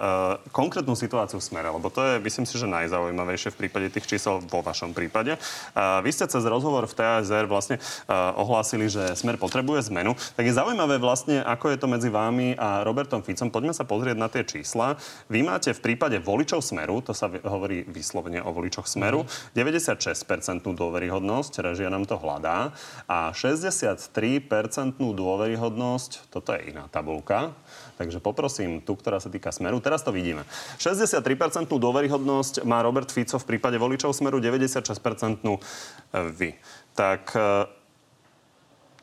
[0.55, 4.39] konkrétnu situáciu v smere, lebo to je, myslím si, že najzaujímavejšie v prípade tých čísel
[4.39, 5.35] vo vašom prípade.
[5.75, 10.15] Uh, vy ste cez rozhovor v TASR vlastne uh, ohlásili, že smer potrebuje zmenu.
[10.39, 13.51] Tak je zaujímavé vlastne, ako je to medzi vámi a Robertom Ficom.
[13.51, 14.95] Poďme sa pozrieť na tie čísla.
[15.27, 19.59] Vy máte v prípade voličov smeru, to sa hovorí vyslovene o voličoch smeru, mm.
[19.59, 22.71] 96% dôveryhodnosť, režia nám to hľadá,
[23.11, 24.07] a 63%
[24.95, 27.51] dôveryhodnosť, toto je iná tabulka,
[27.93, 29.77] Takže poprosím tú, ktorá sa týka Smeru.
[29.77, 30.43] Teraz to vidíme.
[30.81, 35.45] 63% dôveryhodnosť má Robert Fico v prípade voličov Smeru, 96%
[36.33, 36.49] vy.
[36.97, 37.41] Tak e,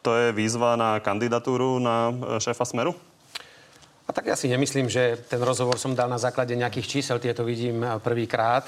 [0.03, 2.95] to je výzva na kandidatúru na e, šéfa Smeru?
[4.07, 7.47] A tak ja si nemyslím, že ten rozhovor som dal na základe nejakých čísel, tieto
[7.47, 8.67] vidím e, prvýkrát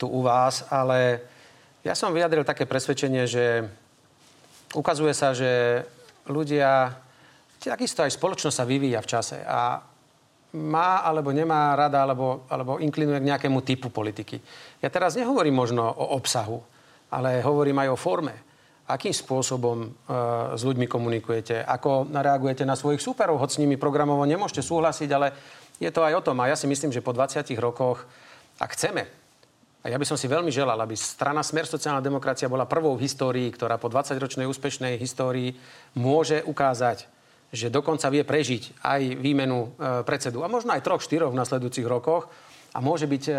[0.00, 1.20] tu u vás, ale
[1.84, 3.68] ja som vyjadril také presvedčenie, že
[4.72, 5.82] ukazuje sa, že
[6.28, 6.94] ľudia
[7.58, 9.82] takisto aj spoločnosť sa vyvíja v čase a
[10.56, 14.40] má alebo nemá rada, alebo, alebo inklinuje k nejakému typu politiky.
[14.80, 16.56] Ja teraz nehovorím možno o obsahu,
[17.12, 18.34] ale hovorím aj o forme.
[18.88, 19.88] Akým spôsobom e,
[20.56, 21.60] s ľuďmi komunikujete?
[21.60, 23.36] Ako reagujete na svojich súperov?
[23.36, 25.28] Hoď s nimi programovo nemôžete súhlasiť, ale
[25.76, 26.40] je to aj o tom.
[26.40, 28.08] A ja si myslím, že po 20 rokoch,
[28.56, 29.04] ak chceme,
[29.84, 33.06] a ja by som si veľmi želal, aby strana Smer sociálna demokracia bola prvou v
[33.06, 35.54] histórii, ktorá po 20-ročnej úspešnej histórii
[35.94, 37.06] môže ukázať,
[37.48, 39.68] že dokonca vie prežiť aj výmenu e,
[40.04, 42.28] predsedu a možno aj troch, štyroch v nasledujúcich rokoch
[42.76, 43.32] a môže byť e,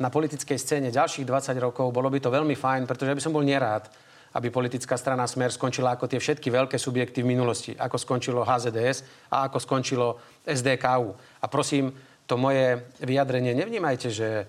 [0.00, 3.36] na politickej scéne ďalších 20 rokov, bolo by to veľmi fajn, pretože ja by som
[3.36, 3.92] bol nerád,
[4.32, 9.28] aby politická strana Smer skončila ako tie všetky veľké subjekty v minulosti, ako skončilo HZDS
[9.28, 10.08] a ako skončilo
[10.48, 11.12] SDKU.
[11.44, 11.92] A prosím,
[12.24, 14.48] to moje vyjadrenie nevnímajte, že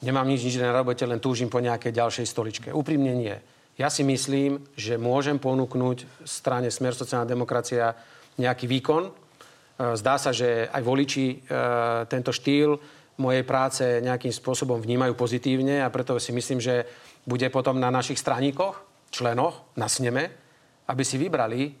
[0.00, 2.68] nemám nič, nič na robote, len túžim po nejakej ďalšej stoličke.
[2.72, 3.36] Úprimne nie.
[3.76, 7.92] Ja si myslím, že môžem ponúknuť strane Smer sociálna demokracia
[8.38, 9.08] nejaký výkon.
[9.08, 9.12] E,
[9.98, 11.36] zdá sa, že aj voliči e,
[12.08, 12.78] tento štýl
[13.20, 16.88] mojej práce nejakým spôsobom vnímajú pozitívne a preto si myslím, že
[17.28, 20.32] bude potom na našich straníkoch, členoch, na sneme,
[20.88, 21.76] aby si vybrali,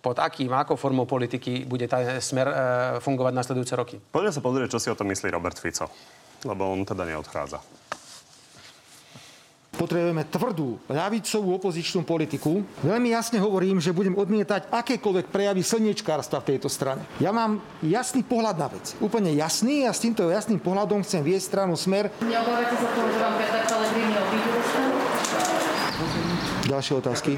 [0.00, 2.54] pod akým, akou formou politiky bude tá smer e,
[3.04, 3.96] fungovať nasledujúce roky.
[4.00, 5.92] Poďme sa pozrieť, čo si o tom myslí Robert Fico,
[6.48, 7.60] lebo on teda neodchádza.
[9.80, 12.60] Potrebujeme tvrdú ľavicovú opozičnú politiku.
[12.84, 17.00] Veľmi jasne hovorím, že budem odmietať akékoľvek prejavy slniečkárstva v tejto strane.
[17.16, 18.92] Ja mám jasný pohľad na vec.
[19.00, 22.12] Úplne jasný a s týmto jasným pohľadom chcem viesť stranu Smer.
[22.20, 24.50] Neobávate sa toho, že vám Peter Pellegrini obídu
[26.68, 27.32] Ďalšie otázky.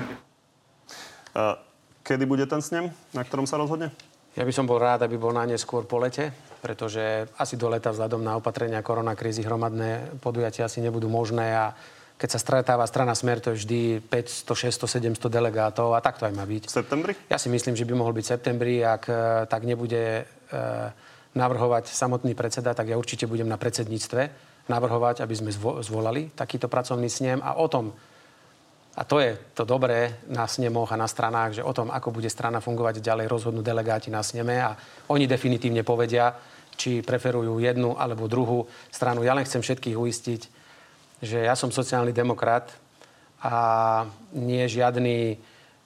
[2.03, 3.95] Kedy bude ten snem, na ktorom sa rozhodne?
[4.35, 7.95] Ja by som bol rád, aby bol na neskôr po lete, pretože asi do leta
[7.95, 11.71] vzhľadom na opatrenia koronakrízy hromadné podujatia asi nebudú možné a
[12.19, 16.27] keď sa stretáva strana Smer, to je vždy 500, 600, 700 delegátov a tak to
[16.29, 16.71] aj má byť.
[16.71, 17.13] V septembri?
[17.27, 18.75] Ja si myslím, že by mohol byť v septembri.
[18.79, 20.25] Ak e, tak nebude e,
[21.35, 25.51] navrhovať samotný predseda, tak ja určite budem na predsedníctve navrhovať, aby sme
[25.83, 27.91] zvolali takýto pracovný snem a o tom,
[28.93, 32.29] a to je to dobré na snemoch a na stranách, že o tom, ako bude
[32.29, 34.77] strana fungovať ďalej, rozhodnú delegáti na sneme a
[35.09, 36.37] oni definitívne povedia,
[36.77, 39.25] či preferujú jednu alebo druhú stranu.
[39.25, 40.62] Ja len chcem všetkých uistiť,
[41.23, 42.75] že ja som sociálny demokrat
[43.39, 43.55] a
[44.35, 45.39] nie žiadny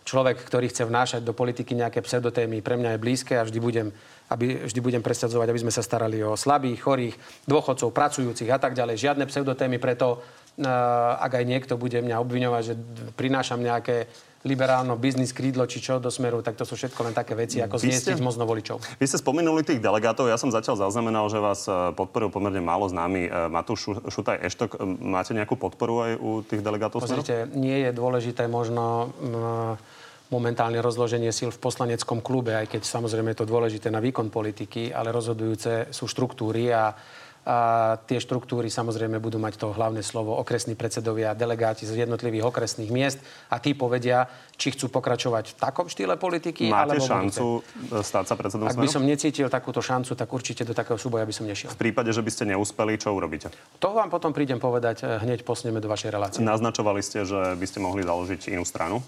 [0.07, 2.63] človek, ktorý chce vnášať do politiky nejaké pseudotémy.
[2.63, 3.89] Pre mňa je blízke a vždy budem,
[4.33, 7.15] aby, vždy budem presadzovať, aby sme sa starali o slabých, chorých,
[7.45, 9.03] dôchodcov, pracujúcich a tak ďalej.
[9.03, 10.23] Žiadne pseudotémy, preto
[11.21, 12.75] ak aj niekto bude mňa obviňovať, že
[13.13, 14.09] prinášam nejaké
[14.47, 17.83] liberálno biznis krídlo či čo do smeru, tak to sú všetko len také veci, ako
[17.83, 18.79] zniestiť mozno voličov.
[18.97, 22.87] Vy ste spomenuli tých delegátov, ja som zatiaľ zaznamenal, že vás e, podporil pomerne málo
[22.87, 24.79] známy e, Matúš Šutaj Eštok.
[25.03, 27.59] Máte nejakú podporu aj u tých delegátov Pozrite, smeru?
[27.59, 29.11] nie je dôležité možno
[30.27, 34.91] momentálne rozloženie síl v poslaneckom klube, aj keď samozrejme je to dôležité na výkon politiky,
[34.91, 36.95] ale rozhodujúce sú štruktúry a
[37.47, 42.91] a tie štruktúry samozrejme budú mať to hlavné slovo okresní predsedovia, delegáti z jednotlivých okresných
[42.91, 44.27] miest a tí povedia,
[44.59, 46.67] či chcú pokračovať v takom štýle politiky.
[46.67, 48.03] Máte alebo šancu budete.
[48.03, 51.31] stať sa predsedom Ak by som necítil takúto šancu, tak určite do takého súboja by
[51.31, 51.71] som nešiel.
[51.71, 53.55] V prípade, že by ste neúspeli, čo urobíte?
[53.79, 56.43] To vám potom prídem povedať eh, hneď posneme do vašej relácie.
[56.43, 59.07] Naznačovali ste, že by ste mohli založiť inú stranu?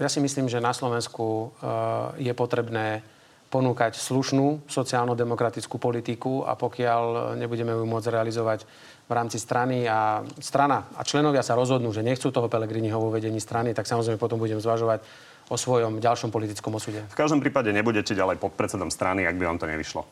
[0.00, 3.06] Ja si myslím, že na Slovensku uh, je potrebné
[3.54, 8.66] ponúkať slušnú sociálno-demokratickú politiku a pokiaľ nebudeme ju môcť realizovať
[9.06, 13.38] v rámci strany a strana a členovia sa rozhodnú, že nechcú toho Pelegriniho vo vedení
[13.38, 15.06] strany, tak samozrejme potom budem zvažovať
[15.52, 17.06] o svojom ďalšom politickom osude.
[17.14, 20.02] V každom prípade nebudete ďalej pod predsedom strany, ak by vám to nevyšlo.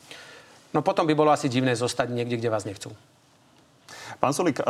[0.70, 2.94] No potom by bolo asi divné zostať niekde, kde vás nechcú.
[4.22, 4.62] Pán Solík,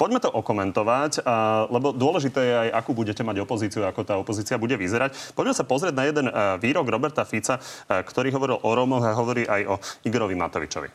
[0.00, 1.28] poďme to okomentovať,
[1.68, 5.36] lebo dôležité je aj, akú budete mať opozíciu, ako tá opozícia bude vyzerať.
[5.36, 6.26] Poďme sa pozrieť na jeden
[6.56, 9.74] výrok Roberta Fica, ktorý hovoril o Rómoch a hovorí aj o
[10.08, 10.88] Igorovi Matovičovi.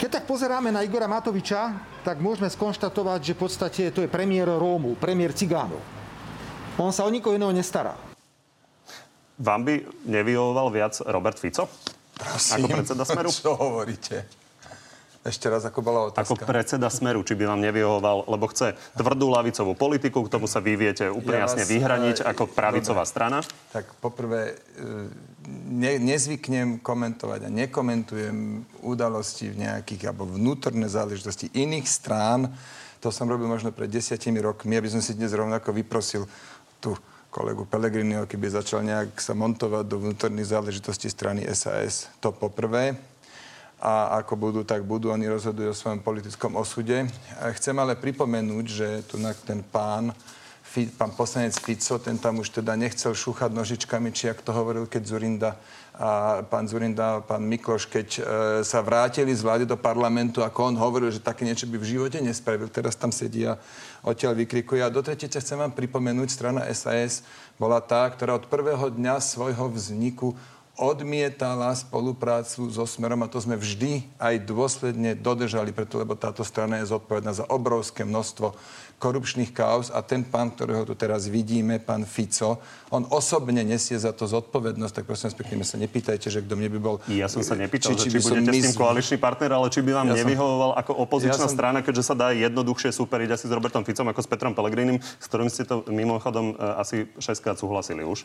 [0.00, 4.56] Keď tak pozeráme na Igora Matoviča, tak môžeme skonštatovať, že v podstate to je premiér
[4.56, 5.84] Rómu, premiér Cigánov.
[6.80, 7.92] On sa o nikoho iného nestará.
[9.36, 11.68] Vám by nevyhovoval viac Robert Fico?
[12.16, 13.28] Prosím, ako predseda Smeru?
[13.36, 14.41] Čo hovoríte?
[15.22, 16.34] Ešte raz, ako bola otázka.
[16.34, 20.58] Ako predseda Smeru, či by vám nevyhovoval, lebo chce tvrdú lavicovú politiku, k tomu sa
[20.58, 23.12] vy viete úplne ja jasne vyhraniť ako pravicová dobre.
[23.14, 23.38] strana?
[23.70, 25.06] Tak poprvé, e,
[25.70, 32.50] ne, nezvyknem komentovať a nekomentujem udalosti v nejakých, alebo vnútorné záležitosti iných strán.
[32.98, 36.26] To som robil možno pred desiatimi rokmi, aby som si dnes rovnako vyprosil
[36.82, 36.98] tu
[37.30, 42.10] kolegu Pelegriniho, keby začal nejak sa montovať do vnútorných záležitostí strany SAS.
[42.18, 43.11] To poprvé
[43.82, 45.10] a ako budú, tak budú.
[45.10, 47.02] Oni rozhodujú o svojom politickom osude.
[47.58, 50.14] Chcem ale pripomenúť, že tu ten pán
[50.96, 55.02] pán poslanec Fico, ten tam už teda nechcel šúchať nožičkami, či ak to hovoril, keď
[55.04, 55.50] Zurinda
[55.92, 58.20] a pán Zurinda, pán Mikloš, keď e,
[58.64, 62.16] sa vrátili z vlády do parlamentu, ako on hovoril, že také niečo by v živote
[62.24, 62.72] nespravil.
[62.72, 63.60] Teraz tam sedí a
[64.00, 64.80] odtiaľ vykrikuje.
[64.80, 67.20] A do tretice chcem vám pripomenúť, strana SAS
[67.60, 70.32] bola tá, ktorá od prvého dňa svojho vzniku
[70.82, 76.82] odmietala spoluprácu so Smerom a to sme vždy aj dôsledne dodržali, preto lebo táto strana
[76.82, 78.50] je zodpovedná za obrovské množstvo
[79.02, 84.14] korupčných kauz a ten pán, ktorého tu teraz vidíme, pán Fico, on osobne nesie za
[84.14, 86.94] to zodpovednosť, tak prosím vás pekne, sa nepýtajte, že kto mne by bol...
[87.10, 89.90] Ja som sa nepýtal, či, či, či budete s tým koaličný partner, ale či by
[89.90, 90.80] vám ja nevyhovoval som...
[90.86, 91.58] ako opozičná ja som...
[91.58, 95.26] strana, keďže sa dá jednoduchšie superiť asi s Robertom Ficom ako s Petrom Pelegrinim, s
[95.26, 98.22] ktorým ste to mimochodom e, asi 6 krát súhlasili už.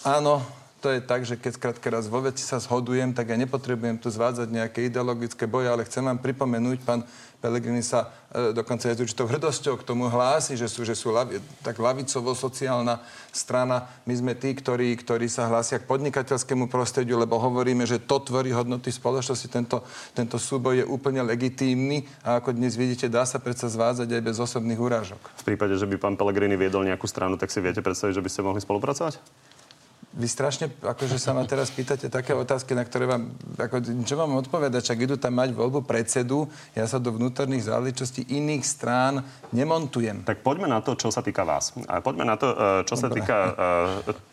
[0.00, 0.40] Áno,
[0.78, 4.14] to je tak, že keď skrátka raz vo veci sa zhodujem, tak ja nepotrebujem tu
[4.14, 7.02] zvádzať nejaké ideologické boje, ale chcem vám pripomenúť, pán
[7.38, 11.14] Pelegrini sa e, dokonca aj s určitou hrdosťou k tomu hlási, že sú, že sú
[11.14, 12.98] lavi, tak lavicovo-sociálna
[13.30, 13.86] strana.
[14.10, 18.50] My sme tí, ktorí, ktorí sa hlásia k podnikateľskému prostrediu, lebo hovoríme, že to tvorí
[18.50, 19.46] hodnoty spoločnosti.
[19.46, 19.86] Tento,
[20.18, 24.36] tento súboj je úplne legitímny a ako dnes vidíte, dá sa predsa zvádzať aj bez
[24.42, 25.22] osobných úrážok.
[25.38, 28.30] V prípade, že by pán Pelegrini viedol nejakú stranu, tak si viete predstaviť, že by
[28.34, 29.14] ste mohli spolupracovať?
[30.18, 34.34] Vy strašne, akože sa ma teraz pýtate také otázky, na ktoré vám, ako, čo vám
[34.42, 39.22] odpovedať, čak idú tam mať voľbu predsedu, ja sa do vnútorných záležitostí iných strán
[39.54, 40.26] nemontujem.
[40.26, 41.70] Tak poďme na to, čo sa týka vás.
[41.86, 43.02] A poďme na to, e, čo Dobre.
[43.06, 43.54] sa týka uh,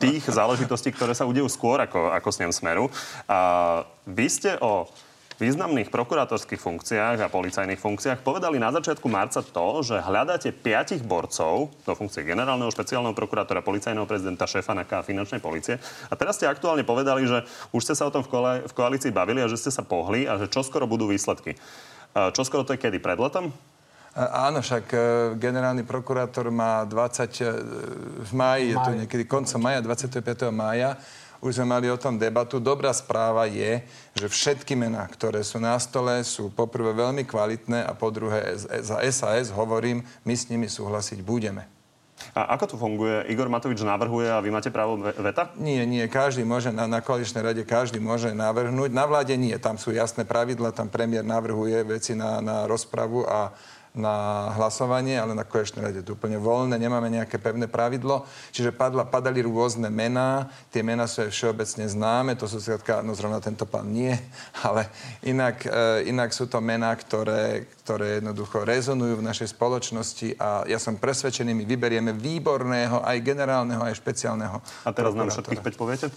[0.01, 2.89] tých záležitostí, ktoré sa udejú skôr ako, ako s ním smeru.
[3.29, 4.89] Uh, vy ste o
[5.35, 11.75] významných prokurátorských funkciách a policajných funkciách povedali na začiatku marca to, že hľadáte piatich borcov
[11.83, 15.75] do funkcie generálneho špeciálneho prokurátora, policajného prezidenta, šéfa NAKA a finančnej policie.
[16.07, 17.43] A teraz ste aktuálne povedali, že
[17.75, 20.23] už ste sa o tom v, koali- v koalícii bavili a že ste sa pohli
[20.23, 21.59] a že čoskoro budú výsledky.
[22.15, 23.03] Čoskoro to je kedy?
[23.03, 23.51] Pred letom?
[24.15, 24.97] Áno, však e,
[25.35, 27.51] generálny prokurátor má 20 e,
[28.23, 30.55] v máji, je to niekedy koncom maja, 25.
[30.55, 30.95] mája
[31.43, 32.59] už sme mali o tom debatu.
[32.59, 33.83] Dobrá správa je,
[34.15, 38.99] že všetky mená, ktoré sú na stole, sú poprvé veľmi kvalitné a po druhé za
[39.11, 41.75] SAS hovorím, my s nimi súhlasiť budeme.
[42.31, 43.27] A ako to funguje?
[43.27, 45.51] Igor Matovič navrhuje a vy máte právo veta?
[45.59, 46.03] Nie, nie.
[46.07, 48.91] Každý môže, na, na koaličnej rade každý môže navrhnúť.
[48.91, 49.55] Na vláde nie.
[49.59, 53.51] Tam sú jasné pravidla, tam premiér navrhuje veci na, na rozpravu a
[53.95, 58.27] na hlasovanie, ale na konečnej rade je to úplne voľné, nemáme nejaké pevné pravidlo.
[58.51, 63.15] Čiže padla, padali rôzne mená, tie mená sú aj všeobecne známe, to sú skrátka, no
[63.15, 64.11] zrovna tento pán nie,
[64.67, 64.91] ale
[65.23, 70.77] inak, e, inak sú to mená, ktoré, ktoré jednoducho rezonujú v našej spoločnosti a ja
[70.77, 74.59] som presvedčený, my vyberieme výborného, aj generálneho, aj špeciálneho.
[74.83, 76.07] A teraz nám všetkých 5 poviete?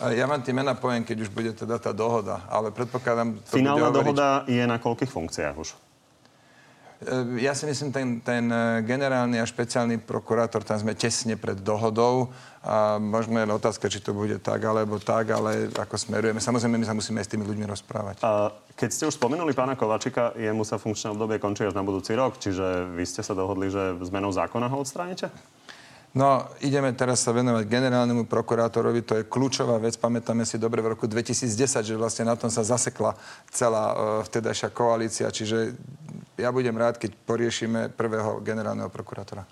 [0.00, 3.36] Ja vám tie mená poviem, keď už bude teda tá dohoda, ale predpokladám...
[3.52, 5.76] To Finálna dohoda je na koľkých funkciách už?
[7.00, 11.56] E, ja si myslím, ten, ten e, generálny a špeciálny prokurátor, tam sme tesne pred
[11.56, 12.28] dohodou
[12.60, 16.44] a možno je otázka, či to bude tak alebo tak, ale ako smerujeme.
[16.44, 18.20] Samozrejme, my sa musíme aj s tými ľuďmi rozprávať.
[18.20, 22.12] A keď ste už spomenuli pána Kovačika, jemu sa funkčné obdobie končí až na budúci
[22.12, 25.32] rok, čiže vy ste sa dohodli, že zmenou zákona ho odstránite?
[26.10, 29.94] No, ideme teraz sa venovať generálnemu prokurátorovi, to je kľúčová vec.
[29.94, 33.14] Pamätáme si dobre v roku 2010, že vlastne na tom sa zasekla
[33.54, 33.96] celá uh,
[34.26, 35.78] vtedajšia koalícia, čiže
[36.34, 39.46] ja budem rád, keď poriešime prvého generálneho prokurátora.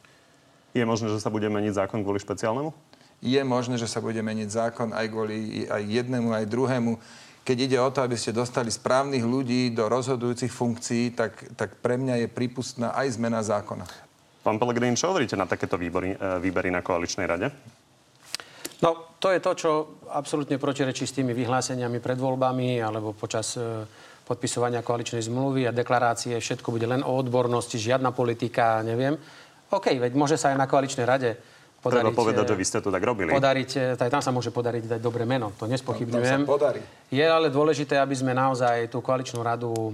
[0.75, 2.75] Je možné, že sa bude meniť zákon kvôli špeciálnemu?
[3.23, 6.99] Je možné, že sa bude meniť zákon aj kvôli aj jednému, aj druhému.
[7.47, 11.95] Keď ide o to, aby ste dostali správnych ľudí do rozhodujúcich funkcií, tak, tak pre
[11.95, 14.08] mňa je prípustná aj zmena zákona.
[14.49, 17.53] Pán Pelegrín, čo hovoríte na takéto výbory, e, výbery na koaličnej rade?
[18.81, 19.71] No, to je to, čo
[20.09, 23.85] absolútne protirečí s tými vyhláseniami pred voľbami alebo počas e,
[24.25, 26.33] podpisovania koaličnej zmluvy a deklarácie.
[26.41, 29.21] Všetko bude len o odbornosti, žiadna politika, neviem.
[29.69, 31.37] OK, veď môže sa aj na koaličnej rade
[31.85, 32.09] podariť...
[32.09, 33.29] Treba povedať, že vy ste to tak robili.
[33.29, 36.49] Podariť, aj tam sa môže podariť dať dobré meno, to nespochybňujem.
[36.49, 36.81] No, podarí.
[37.13, 39.93] Je ale dôležité, aby sme naozaj tú koaličnú radu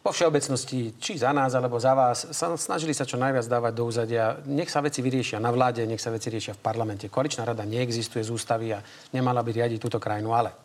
[0.00, 3.84] vo všeobecnosti, či za nás, alebo za vás, sa snažili sa čo najviac dávať do
[3.84, 4.40] úzadia.
[4.48, 7.12] Nech sa veci vyriešia na vláde, nech sa veci riešia v parlamente.
[7.12, 8.80] Koaličná rada neexistuje z ústavy a
[9.12, 10.56] nemala by riadiť túto krajinu, ale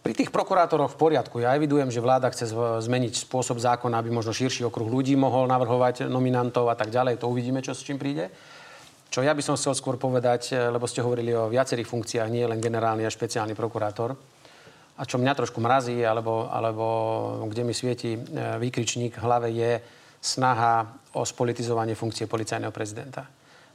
[0.00, 1.44] pri tých prokurátoroch v poriadku.
[1.44, 2.48] Ja evidujem, že vláda chce
[2.86, 7.20] zmeniť spôsob zákona, aby možno širší okruh ľudí mohol navrhovať nominantov a tak ďalej.
[7.20, 8.32] To uvidíme, čo s čím príde.
[9.10, 12.62] Čo ja by som chcel skôr povedať, lebo ste hovorili o viacerých funkciách, nie len
[12.62, 14.39] generálny a špeciálny prokurátor
[15.00, 16.84] a čo mňa trošku mrazí, alebo, alebo
[17.48, 18.20] kde mi svieti e,
[18.60, 19.80] výkričník v hlave, je
[20.20, 23.24] snaha o spolitizovanie funkcie policajného prezidenta.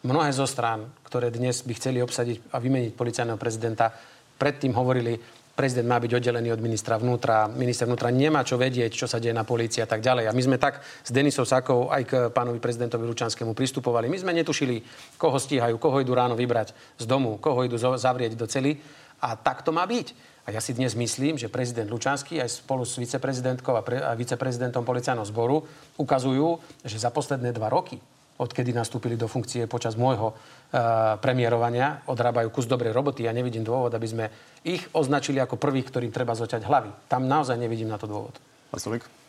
[0.06, 3.90] Mnohé zo strán, ktoré dnes by chceli obsadiť a vymeniť policajného prezidenta,
[4.38, 5.18] predtým hovorili,
[5.58, 9.34] prezident má byť oddelený od ministra vnútra, minister vnútra nemá čo vedieť, čo sa deje
[9.34, 10.30] na polícii a tak ďalej.
[10.30, 14.06] A my sme tak s Denisou Sakou aj k pánovi prezidentovi Lučanskému pristupovali.
[14.06, 14.86] My sme netušili,
[15.18, 18.78] koho stíhajú, koho idú ráno vybrať z domu, koho idú zavrieť do cely.
[19.26, 20.35] A tak to má byť.
[20.46, 24.14] A ja si dnes myslím, že prezident Lučanský aj spolu s viceprezidentkou a, pre, a
[24.14, 25.66] viceprezidentom policajného zboru
[25.98, 27.98] ukazujú, že za posledné dva roky
[28.36, 33.24] odkedy nastúpili do funkcie počas môjho uh, premiérovania, odrábajú kus dobrej roboty.
[33.24, 34.26] Ja nevidím dôvod, aby sme
[34.68, 36.92] ich označili ako prvých, ktorým treba zoťať hlavy.
[37.08, 38.36] Tam naozaj nevidím na to dôvod.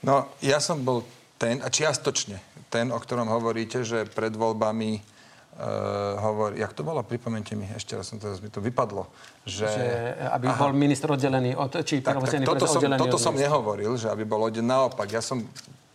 [0.03, 1.07] No, ja som bol
[1.39, 5.16] ten, a čiastočne ten, o ktorom hovoríte, že pred voľbami
[5.57, 9.09] uh, hovorí, jak to bolo, pripomente mi, ešte raz som teraz mi to vypadlo,
[9.49, 9.67] že...
[9.67, 9.87] že
[10.31, 10.61] aby aha.
[10.61, 14.45] bol minister oddelený od, či tak, tak, toto som, toto som nehovoril, že aby bol
[14.45, 15.43] oddelený, naopak, ja som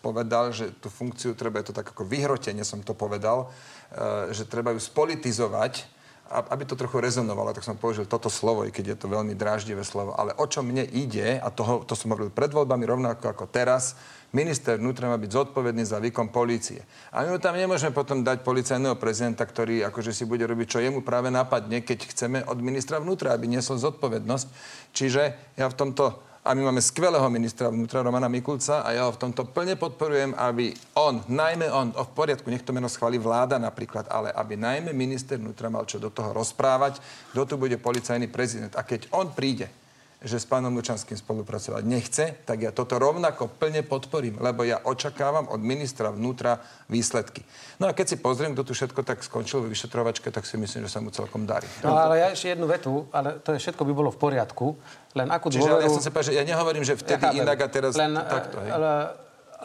[0.01, 3.53] povedal, že tú funkciu treba, je to tak ako vyhrotenie som to povedal,
[3.93, 5.85] e, že treba ju spolitizovať,
[6.31, 9.83] aby to trochu rezonovalo, tak som použil toto slovo, i keď je to veľmi dráždivé
[9.83, 10.15] slovo.
[10.15, 13.99] Ale o čo mne ide, a toho, to som hovoril pred voľbami rovnako ako teraz,
[14.31, 16.79] minister vnútra má byť zodpovedný za výkon polície.
[17.11, 20.79] A my mu tam nemôžeme potom dať policajného prezidenta, ktorý akože si bude robiť, čo
[20.79, 24.47] jemu práve napadne, keď chceme od ministra vnútra, aby niesol zodpovednosť.
[24.95, 25.21] Čiže
[25.59, 29.21] ja v tomto a my máme skvelého ministra vnútra Romana Mikulca a ja ho v
[29.21, 33.61] tomto plne podporujem, aby on, najmä on, o v poriadku, nech to meno schváli vláda
[33.61, 36.97] napríklad, ale aby najmä minister vnútra mal čo do toho rozprávať,
[37.29, 38.73] kto tu bude policajný prezident.
[38.73, 39.69] A keď on príde
[40.21, 45.49] že s pánom Lučanským spolupracovať nechce, tak ja toto rovnako plne podporím, lebo ja očakávam
[45.49, 46.61] od ministra vnútra
[46.93, 47.41] výsledky.
[47.81, 50.85] No a keď si pozriem, kto tu všetko tak skončil vo vyšetrovačke, tak si myslím,
[50.85, 51.65] že sa mu celkom darí.
[51.81, 54.77] No ale ja ešte jednu vetu, ale to je všetko by bolo v poriadku,
[55.17, 55.81] len akú Čiže dôveru...
[55.81, 58.61] ja, som sa ja nehovorím, že vtedy ja inak a teraz len, takto.
[58.61, 58.69] Hej.
[58.77, 58.93] Ale,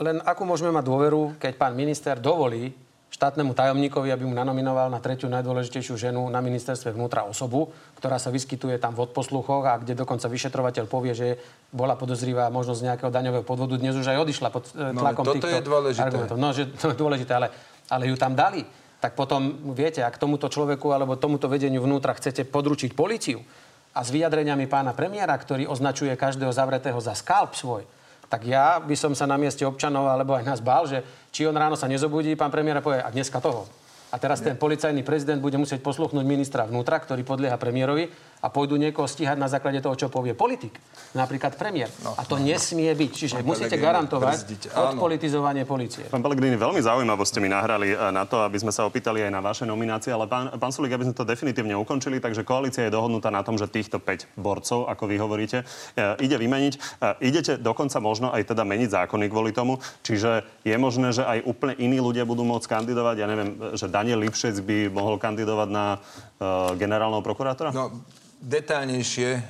[0.01, 2.86] len akú môžeme mať dôveru, keď pán minister dovolí
[3.17, 8.29] štátnemu tajomníkovi, aby mu nanominoval na tretiu najdôležitejšiu ženu na ministerstve vnútra osobu, ktorá sa
[8.29, 11.41] vyskytuje tam v odposluchoch a kde dokonca vyšetrovateľ povie, že
[11.73, 13.81] bola podozrivá možnosť nejakého daňového podvodu.
[13.81, 16.05] Dnes už aj odišla pod eh, no, tlakom no, týchto je dôležité.
[16.05, 16.37] argumentov.
[16.37, 17.49] No, že to je dôležité, ale,
[17.89, 18.61] ale ju tam dali.
[19.01, 23.41] Tak potom, viete, ak tomuto človeku alebo tomuto vedeniu vnútra chcete područiť policiu
[23.97, 27.89] a s vyjadreniami pána premiéra, ktorý označuje každého zavretého za skalp svoj,
[28.27, 31.55] tak ja by som sa na mieste občanov alebo aj nás bál, že či on
[31.55, 33.69] ráno sa nezobudí, pán premiér povie, a dneska toho.
[34.15, 38.07] A teraz ten policajný prezident bude musieť posluchnúť ministra vnútra, ktorý podlieha premiérovi
[38.45, 40.77] a pôjdu niekoho stíhať na základe toho, čo povie politik.
[41.17, 41.89] Napríklad premiér.
[42.05, 43.11] No, a to no, nesmie byť.
[43.11, 46.05] Čiže pán musíte garantovať odpolitizovanie policie.
[46.13, 49.33] Pán Pellegrini, veľmi zaujímavo ste mi nahrali eh, na to, aby sme sa opýtali aj
[49.33, 52.93] na vaše nominácie, ale pán, pán Sulík, aby sme to definitívne ukončili, takže koalícia je
[52.93, 55.59] dohodnutá na tom, že týchto 5 borcov, ako vy hovoríte,
[55.97, 56.75] eh, ide vymeniť.
[56.77, 61.49] Eh, idete dokonca možno aj teda meniť zákony kvôli tomu, čiže je možné, že aj
[61.49, 63.17] úplne iní ľudia budú môcť kandidovať.
[63.17, 67.71] Ja neviem, že Daniel Lipšec by mohol kandidovať na uh, generálneho prokurátora?
[67.73, 68.03] No,
[68.37, 69.41] Detálnejšie e,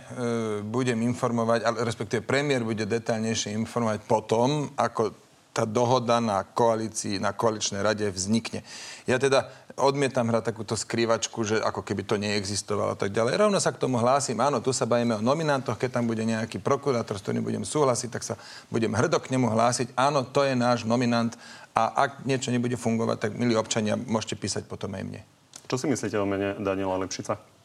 [0.62, 5.10] budem informovať, ale respektíve premiér bude detálnejšie informovať potom, ako
[5.56, 8.60] tá dohoda na koalícii, na koaličnej rade vznikne.
[9.08, 9.48] Ja teda
[9.80, 13.40] odmietam hrať takúto skrývačku, že ako keby to neexistovalo a tak ďalej.
[13.40, 14.36] Rovno sa k tomu hlásim.
[14.36, 15.80] Áno, tu sa bavíme o nominantoch.
[15.80, 18.36] Keď tam bude nejaký prokurátor, s ktorým budem súhlasiť, tak sa
[18.68, 19.96] budem hrdo k nemu hlásiť.
[19.96, 21.32] Áno, to je náš nominant
[21.72, 25.20] a ak niečo nebude fungovať, tak milí občania, môžete písať potom aj mne.
[25.68, 27.55] Čo si myslíte o mene Daniela Lepšica?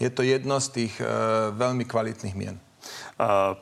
[0.00, 2.56] Je to jedno z tých uh, veľmi kvalitných mien.
[3.20, 3.52] Uh,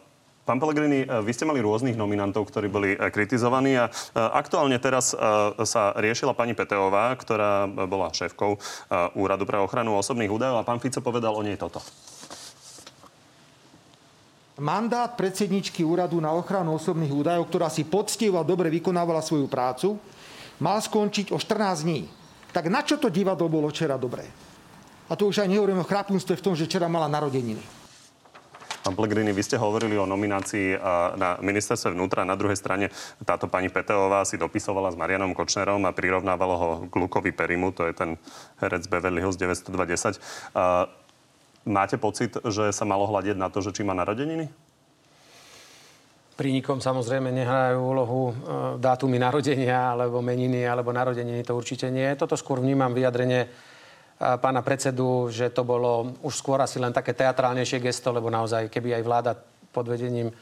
[0.48, 5.12] Pán Pellegrini, e, vy ste mali rôznych nominantov, ktorí boli e, kritizovaní a aktuálne teraz
[5.68, 8.56] sa riešila pani Peteová, ktorá bola šéfkou
[9.12, 11.84] Úradu pre ochranu osobných údajov a pán Fico povedal o nej toto.
[14.58, 20.00] Mandát predsedničky Úradu na ochranu osobných údajov, ktorá si poctivo a dobre vykonávala svoju prácu,
[20.64, 22.08] mal skončiť o 14 dní.
[22.56, 24.47] Tak na čo to divadlo bolo včera dobré?
[25.08, 27.60] A to už aj nehovorím o chrapunstve v tom, že včera mala narodeniny.
[28.88, 30.80] Pán Pellegrini, vy ste hovorili o nominácii
[31.20, 32.24] na ministerstve vnútra.
[32.24, 32.88] Na druhej strane
[33.20, 37.84] táto pani Peteová si dopisovala s Marianom Kočnerom a prirovnávalo ho k Lukovi Perimu, to
[37.84, 38.16] je ten
[38.62, 40.16] herec Beverly Hills 920.
[41.68, 44.48] Máte pocit, že sa malo hľadiť na to, že či má narodeniny?
[46.38, 48.34] Pri nikom samozrejme nehrajú úlohu e,
[48.78, 52.06] dátumy narodenia, alebo meniny, alebo narodeniny, to určite nie.
[52.14, 53.50] Toto skôr vnímam vyjadrenie
[54.18, 58.98] pána predsedu, že to bolo už skôr asi len také teatrálnejšie gesto, lebo naozaj, keby
[58.98, 59.32] aj vláda
[59.70, 60.34] pod vedením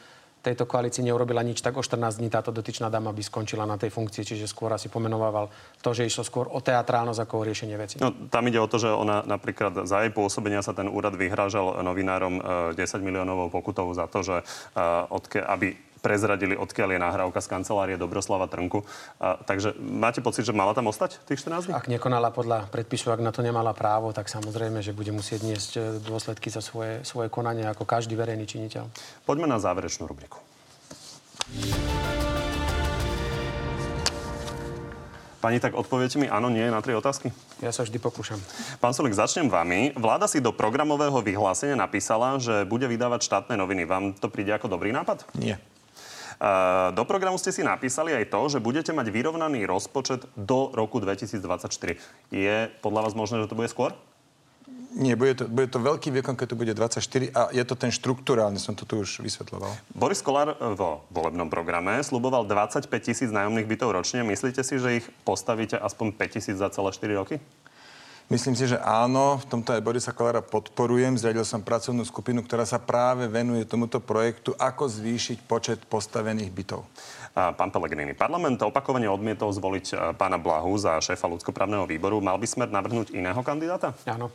[0.47, 3.91] tejto koalícii neurobila nič, tak o 14 dní táto dotyčná dáma by skončila na tej
[3.91, 5.51] funkcii, čiže skôr asi pomenovával
[5.83, 7.99] to, že išlo skôr o teatrálnosť ako o riešenie veci.
[7.99, 11.83] No, tam ide o to, že ona napríklad za jej pôsobenia sa ten úrad vyhrážal
[11.83, 12.39] novinárom
[12.79, 14.45] 10 e, miliónovou pokutou za to, že e,
[15.11, 15.75] odke, aby
[16.07, 18.87] prezradili, odkiaľ je nahrávka z kancelárie Dobroslava Trnku.
[19.19, 21.75] A, takže máte pocit, že mala tam ostať tých 14 dní?
[21.75, 25.71] Ak nekonala podľa predpisu, ak na to nemala právo, tak samozrejme, že bude musieť niesť
[25.75, 28.87] e, dôsledky za svoje, svoje konanie ako každý verejný činiteľ.
[29.27, 30.39] Poďme na záverečnú rubriku.
[35.43, 37.31] Pani, tak odpoviete mi áno, nie na tri otázky?
[37.63, 38.43] Ja sa vždy pokúšam.
[38.83, 39.95] Pán Solik, začnem vami.
[39.95, 43.87] Vláda si do programového vyhlásenia napísala, že bude vydávať štátne noviny.
[43.87, 45.23] Vám to príde ako dobrý nápad?
[45.39, 45.63] Nie.
[46.93, 51.73] Do programu ste si napísali aj to, že budete mať vyrovnaný rozpočet do roku 2024.
[52.29, 53.97] Je podľa vás možné, že to bude skôr?
[54.97, 57.93] Nie, bude to, bude to veľký výkon, keď to bude 24 a je to ten
[57.93, 59.69] štruktúrálny, som to tu už vysvetloval.
[59.93, 64.25] Boris Kolár vo volebnom programe sluboval 25 tisíc nájomných bytov ročne.
[64.25, 67.37] Myslíte si, že ich postavíte aspoň 5 tisíc za celé 4 roky?
[68.27, 71.15] Myslím si, že áno, v tomto aj Borisa Kolára podporujem.
[71.15, 76.83] Zriadil som pracovnú skupinu, ktorá sa práve venuje tomuto projektu, ako zvýšiť počet postavených bytov.
[77.37, 82.19] Pán Pelegrini, parlament opakovane odmietol zvoliť e, pána Blahu za šéfa ľudskoprávneho výboru.
[82.19, 83.95] Mal by smer navrhnúť iného kandidáta?
[84.11, 84.35] Áno.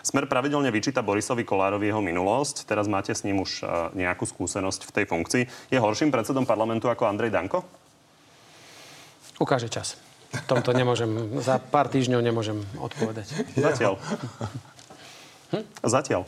[0.00, 2.64] Smer pravidelne vyčíta Borisovi Kolárovi jeho minulosť.
[2.64, 5.42] Teraz máte s ním už uh, nejakú skúsenosť v tej funkcii.
[5.68, 7.60] Je horším predsedom parlamentu ako Andrej Danko?
[9.36, 10.07] Ukáže čas.
[10.28, 11.08] V tomto nemôžem,
[11.40, 13.32] za pár týždňov nemôžem odpovedať.
[13.56, 13.96] Zatiaľ.
[15.48, 15.64] Hm?
[15.80, 16.22] Zatiaľ.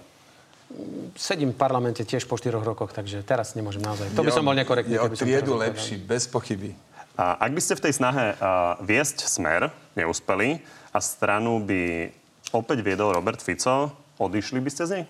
[1.19, 4.15] Sedím v parlamente tiež po 4 rokoch, takže teraz nemôžem naozaj.
[4.17, 4.97] To by som bol nekorektný.
[4.97, 6.73] Je o triedu lepší, bez pochyby.
[7.21, 10.63] A ak by ste v tej snahe uh, viesť smer neúspeli
[10.95, 12.09] a stranu by
[12.57, 15.05] opäť viedol Robert Fico, odišli by ste z nej?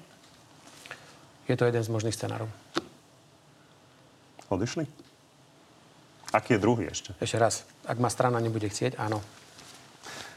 [1.47, 2.51] Je to jeden z možných scenárov.
[4.51, 4.89] Odišli?
[6.31, 7.15] Aký je druhý ešte?
[7.19, 7.63] Ešte raz.
[7.91, 9.19] Ak ma strana nebude chcieť, áno.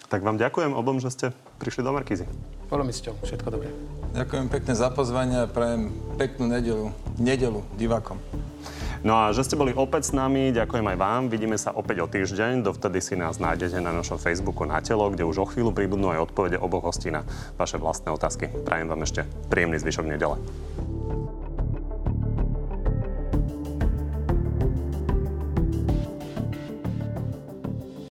[0.09, 1.25] Tak vám ďakujem obom, že ste
[1.61, 2.25] prišli do Markízy.
[2.65, 3.13] Bolo mi cťou.
[3.21, 3.69] Všetko dobré.
[4.17, 6.89] Ďakujem pekne za pozvanie a prajem peknú nedelu,
[7.21, 8.17] nedelu divákom.
[9.05, 11.21] No a že ste boli opäť s nami, ďakujem aj vám.
[11.29, 12.65] Vidíme sa opäť o týždeň.
[12.65, 16.33] Dovtedy si nás nájdete na našom Facebooku na telo, kde už o chvíľu pribudnú aj
[16.33, 17.21] odpovede oboch hostí na
[17.61, 18.49] vaše vlastné otázky.
[18.65, 20.41] Prajem vám ešte príjemný zvyšok nedele.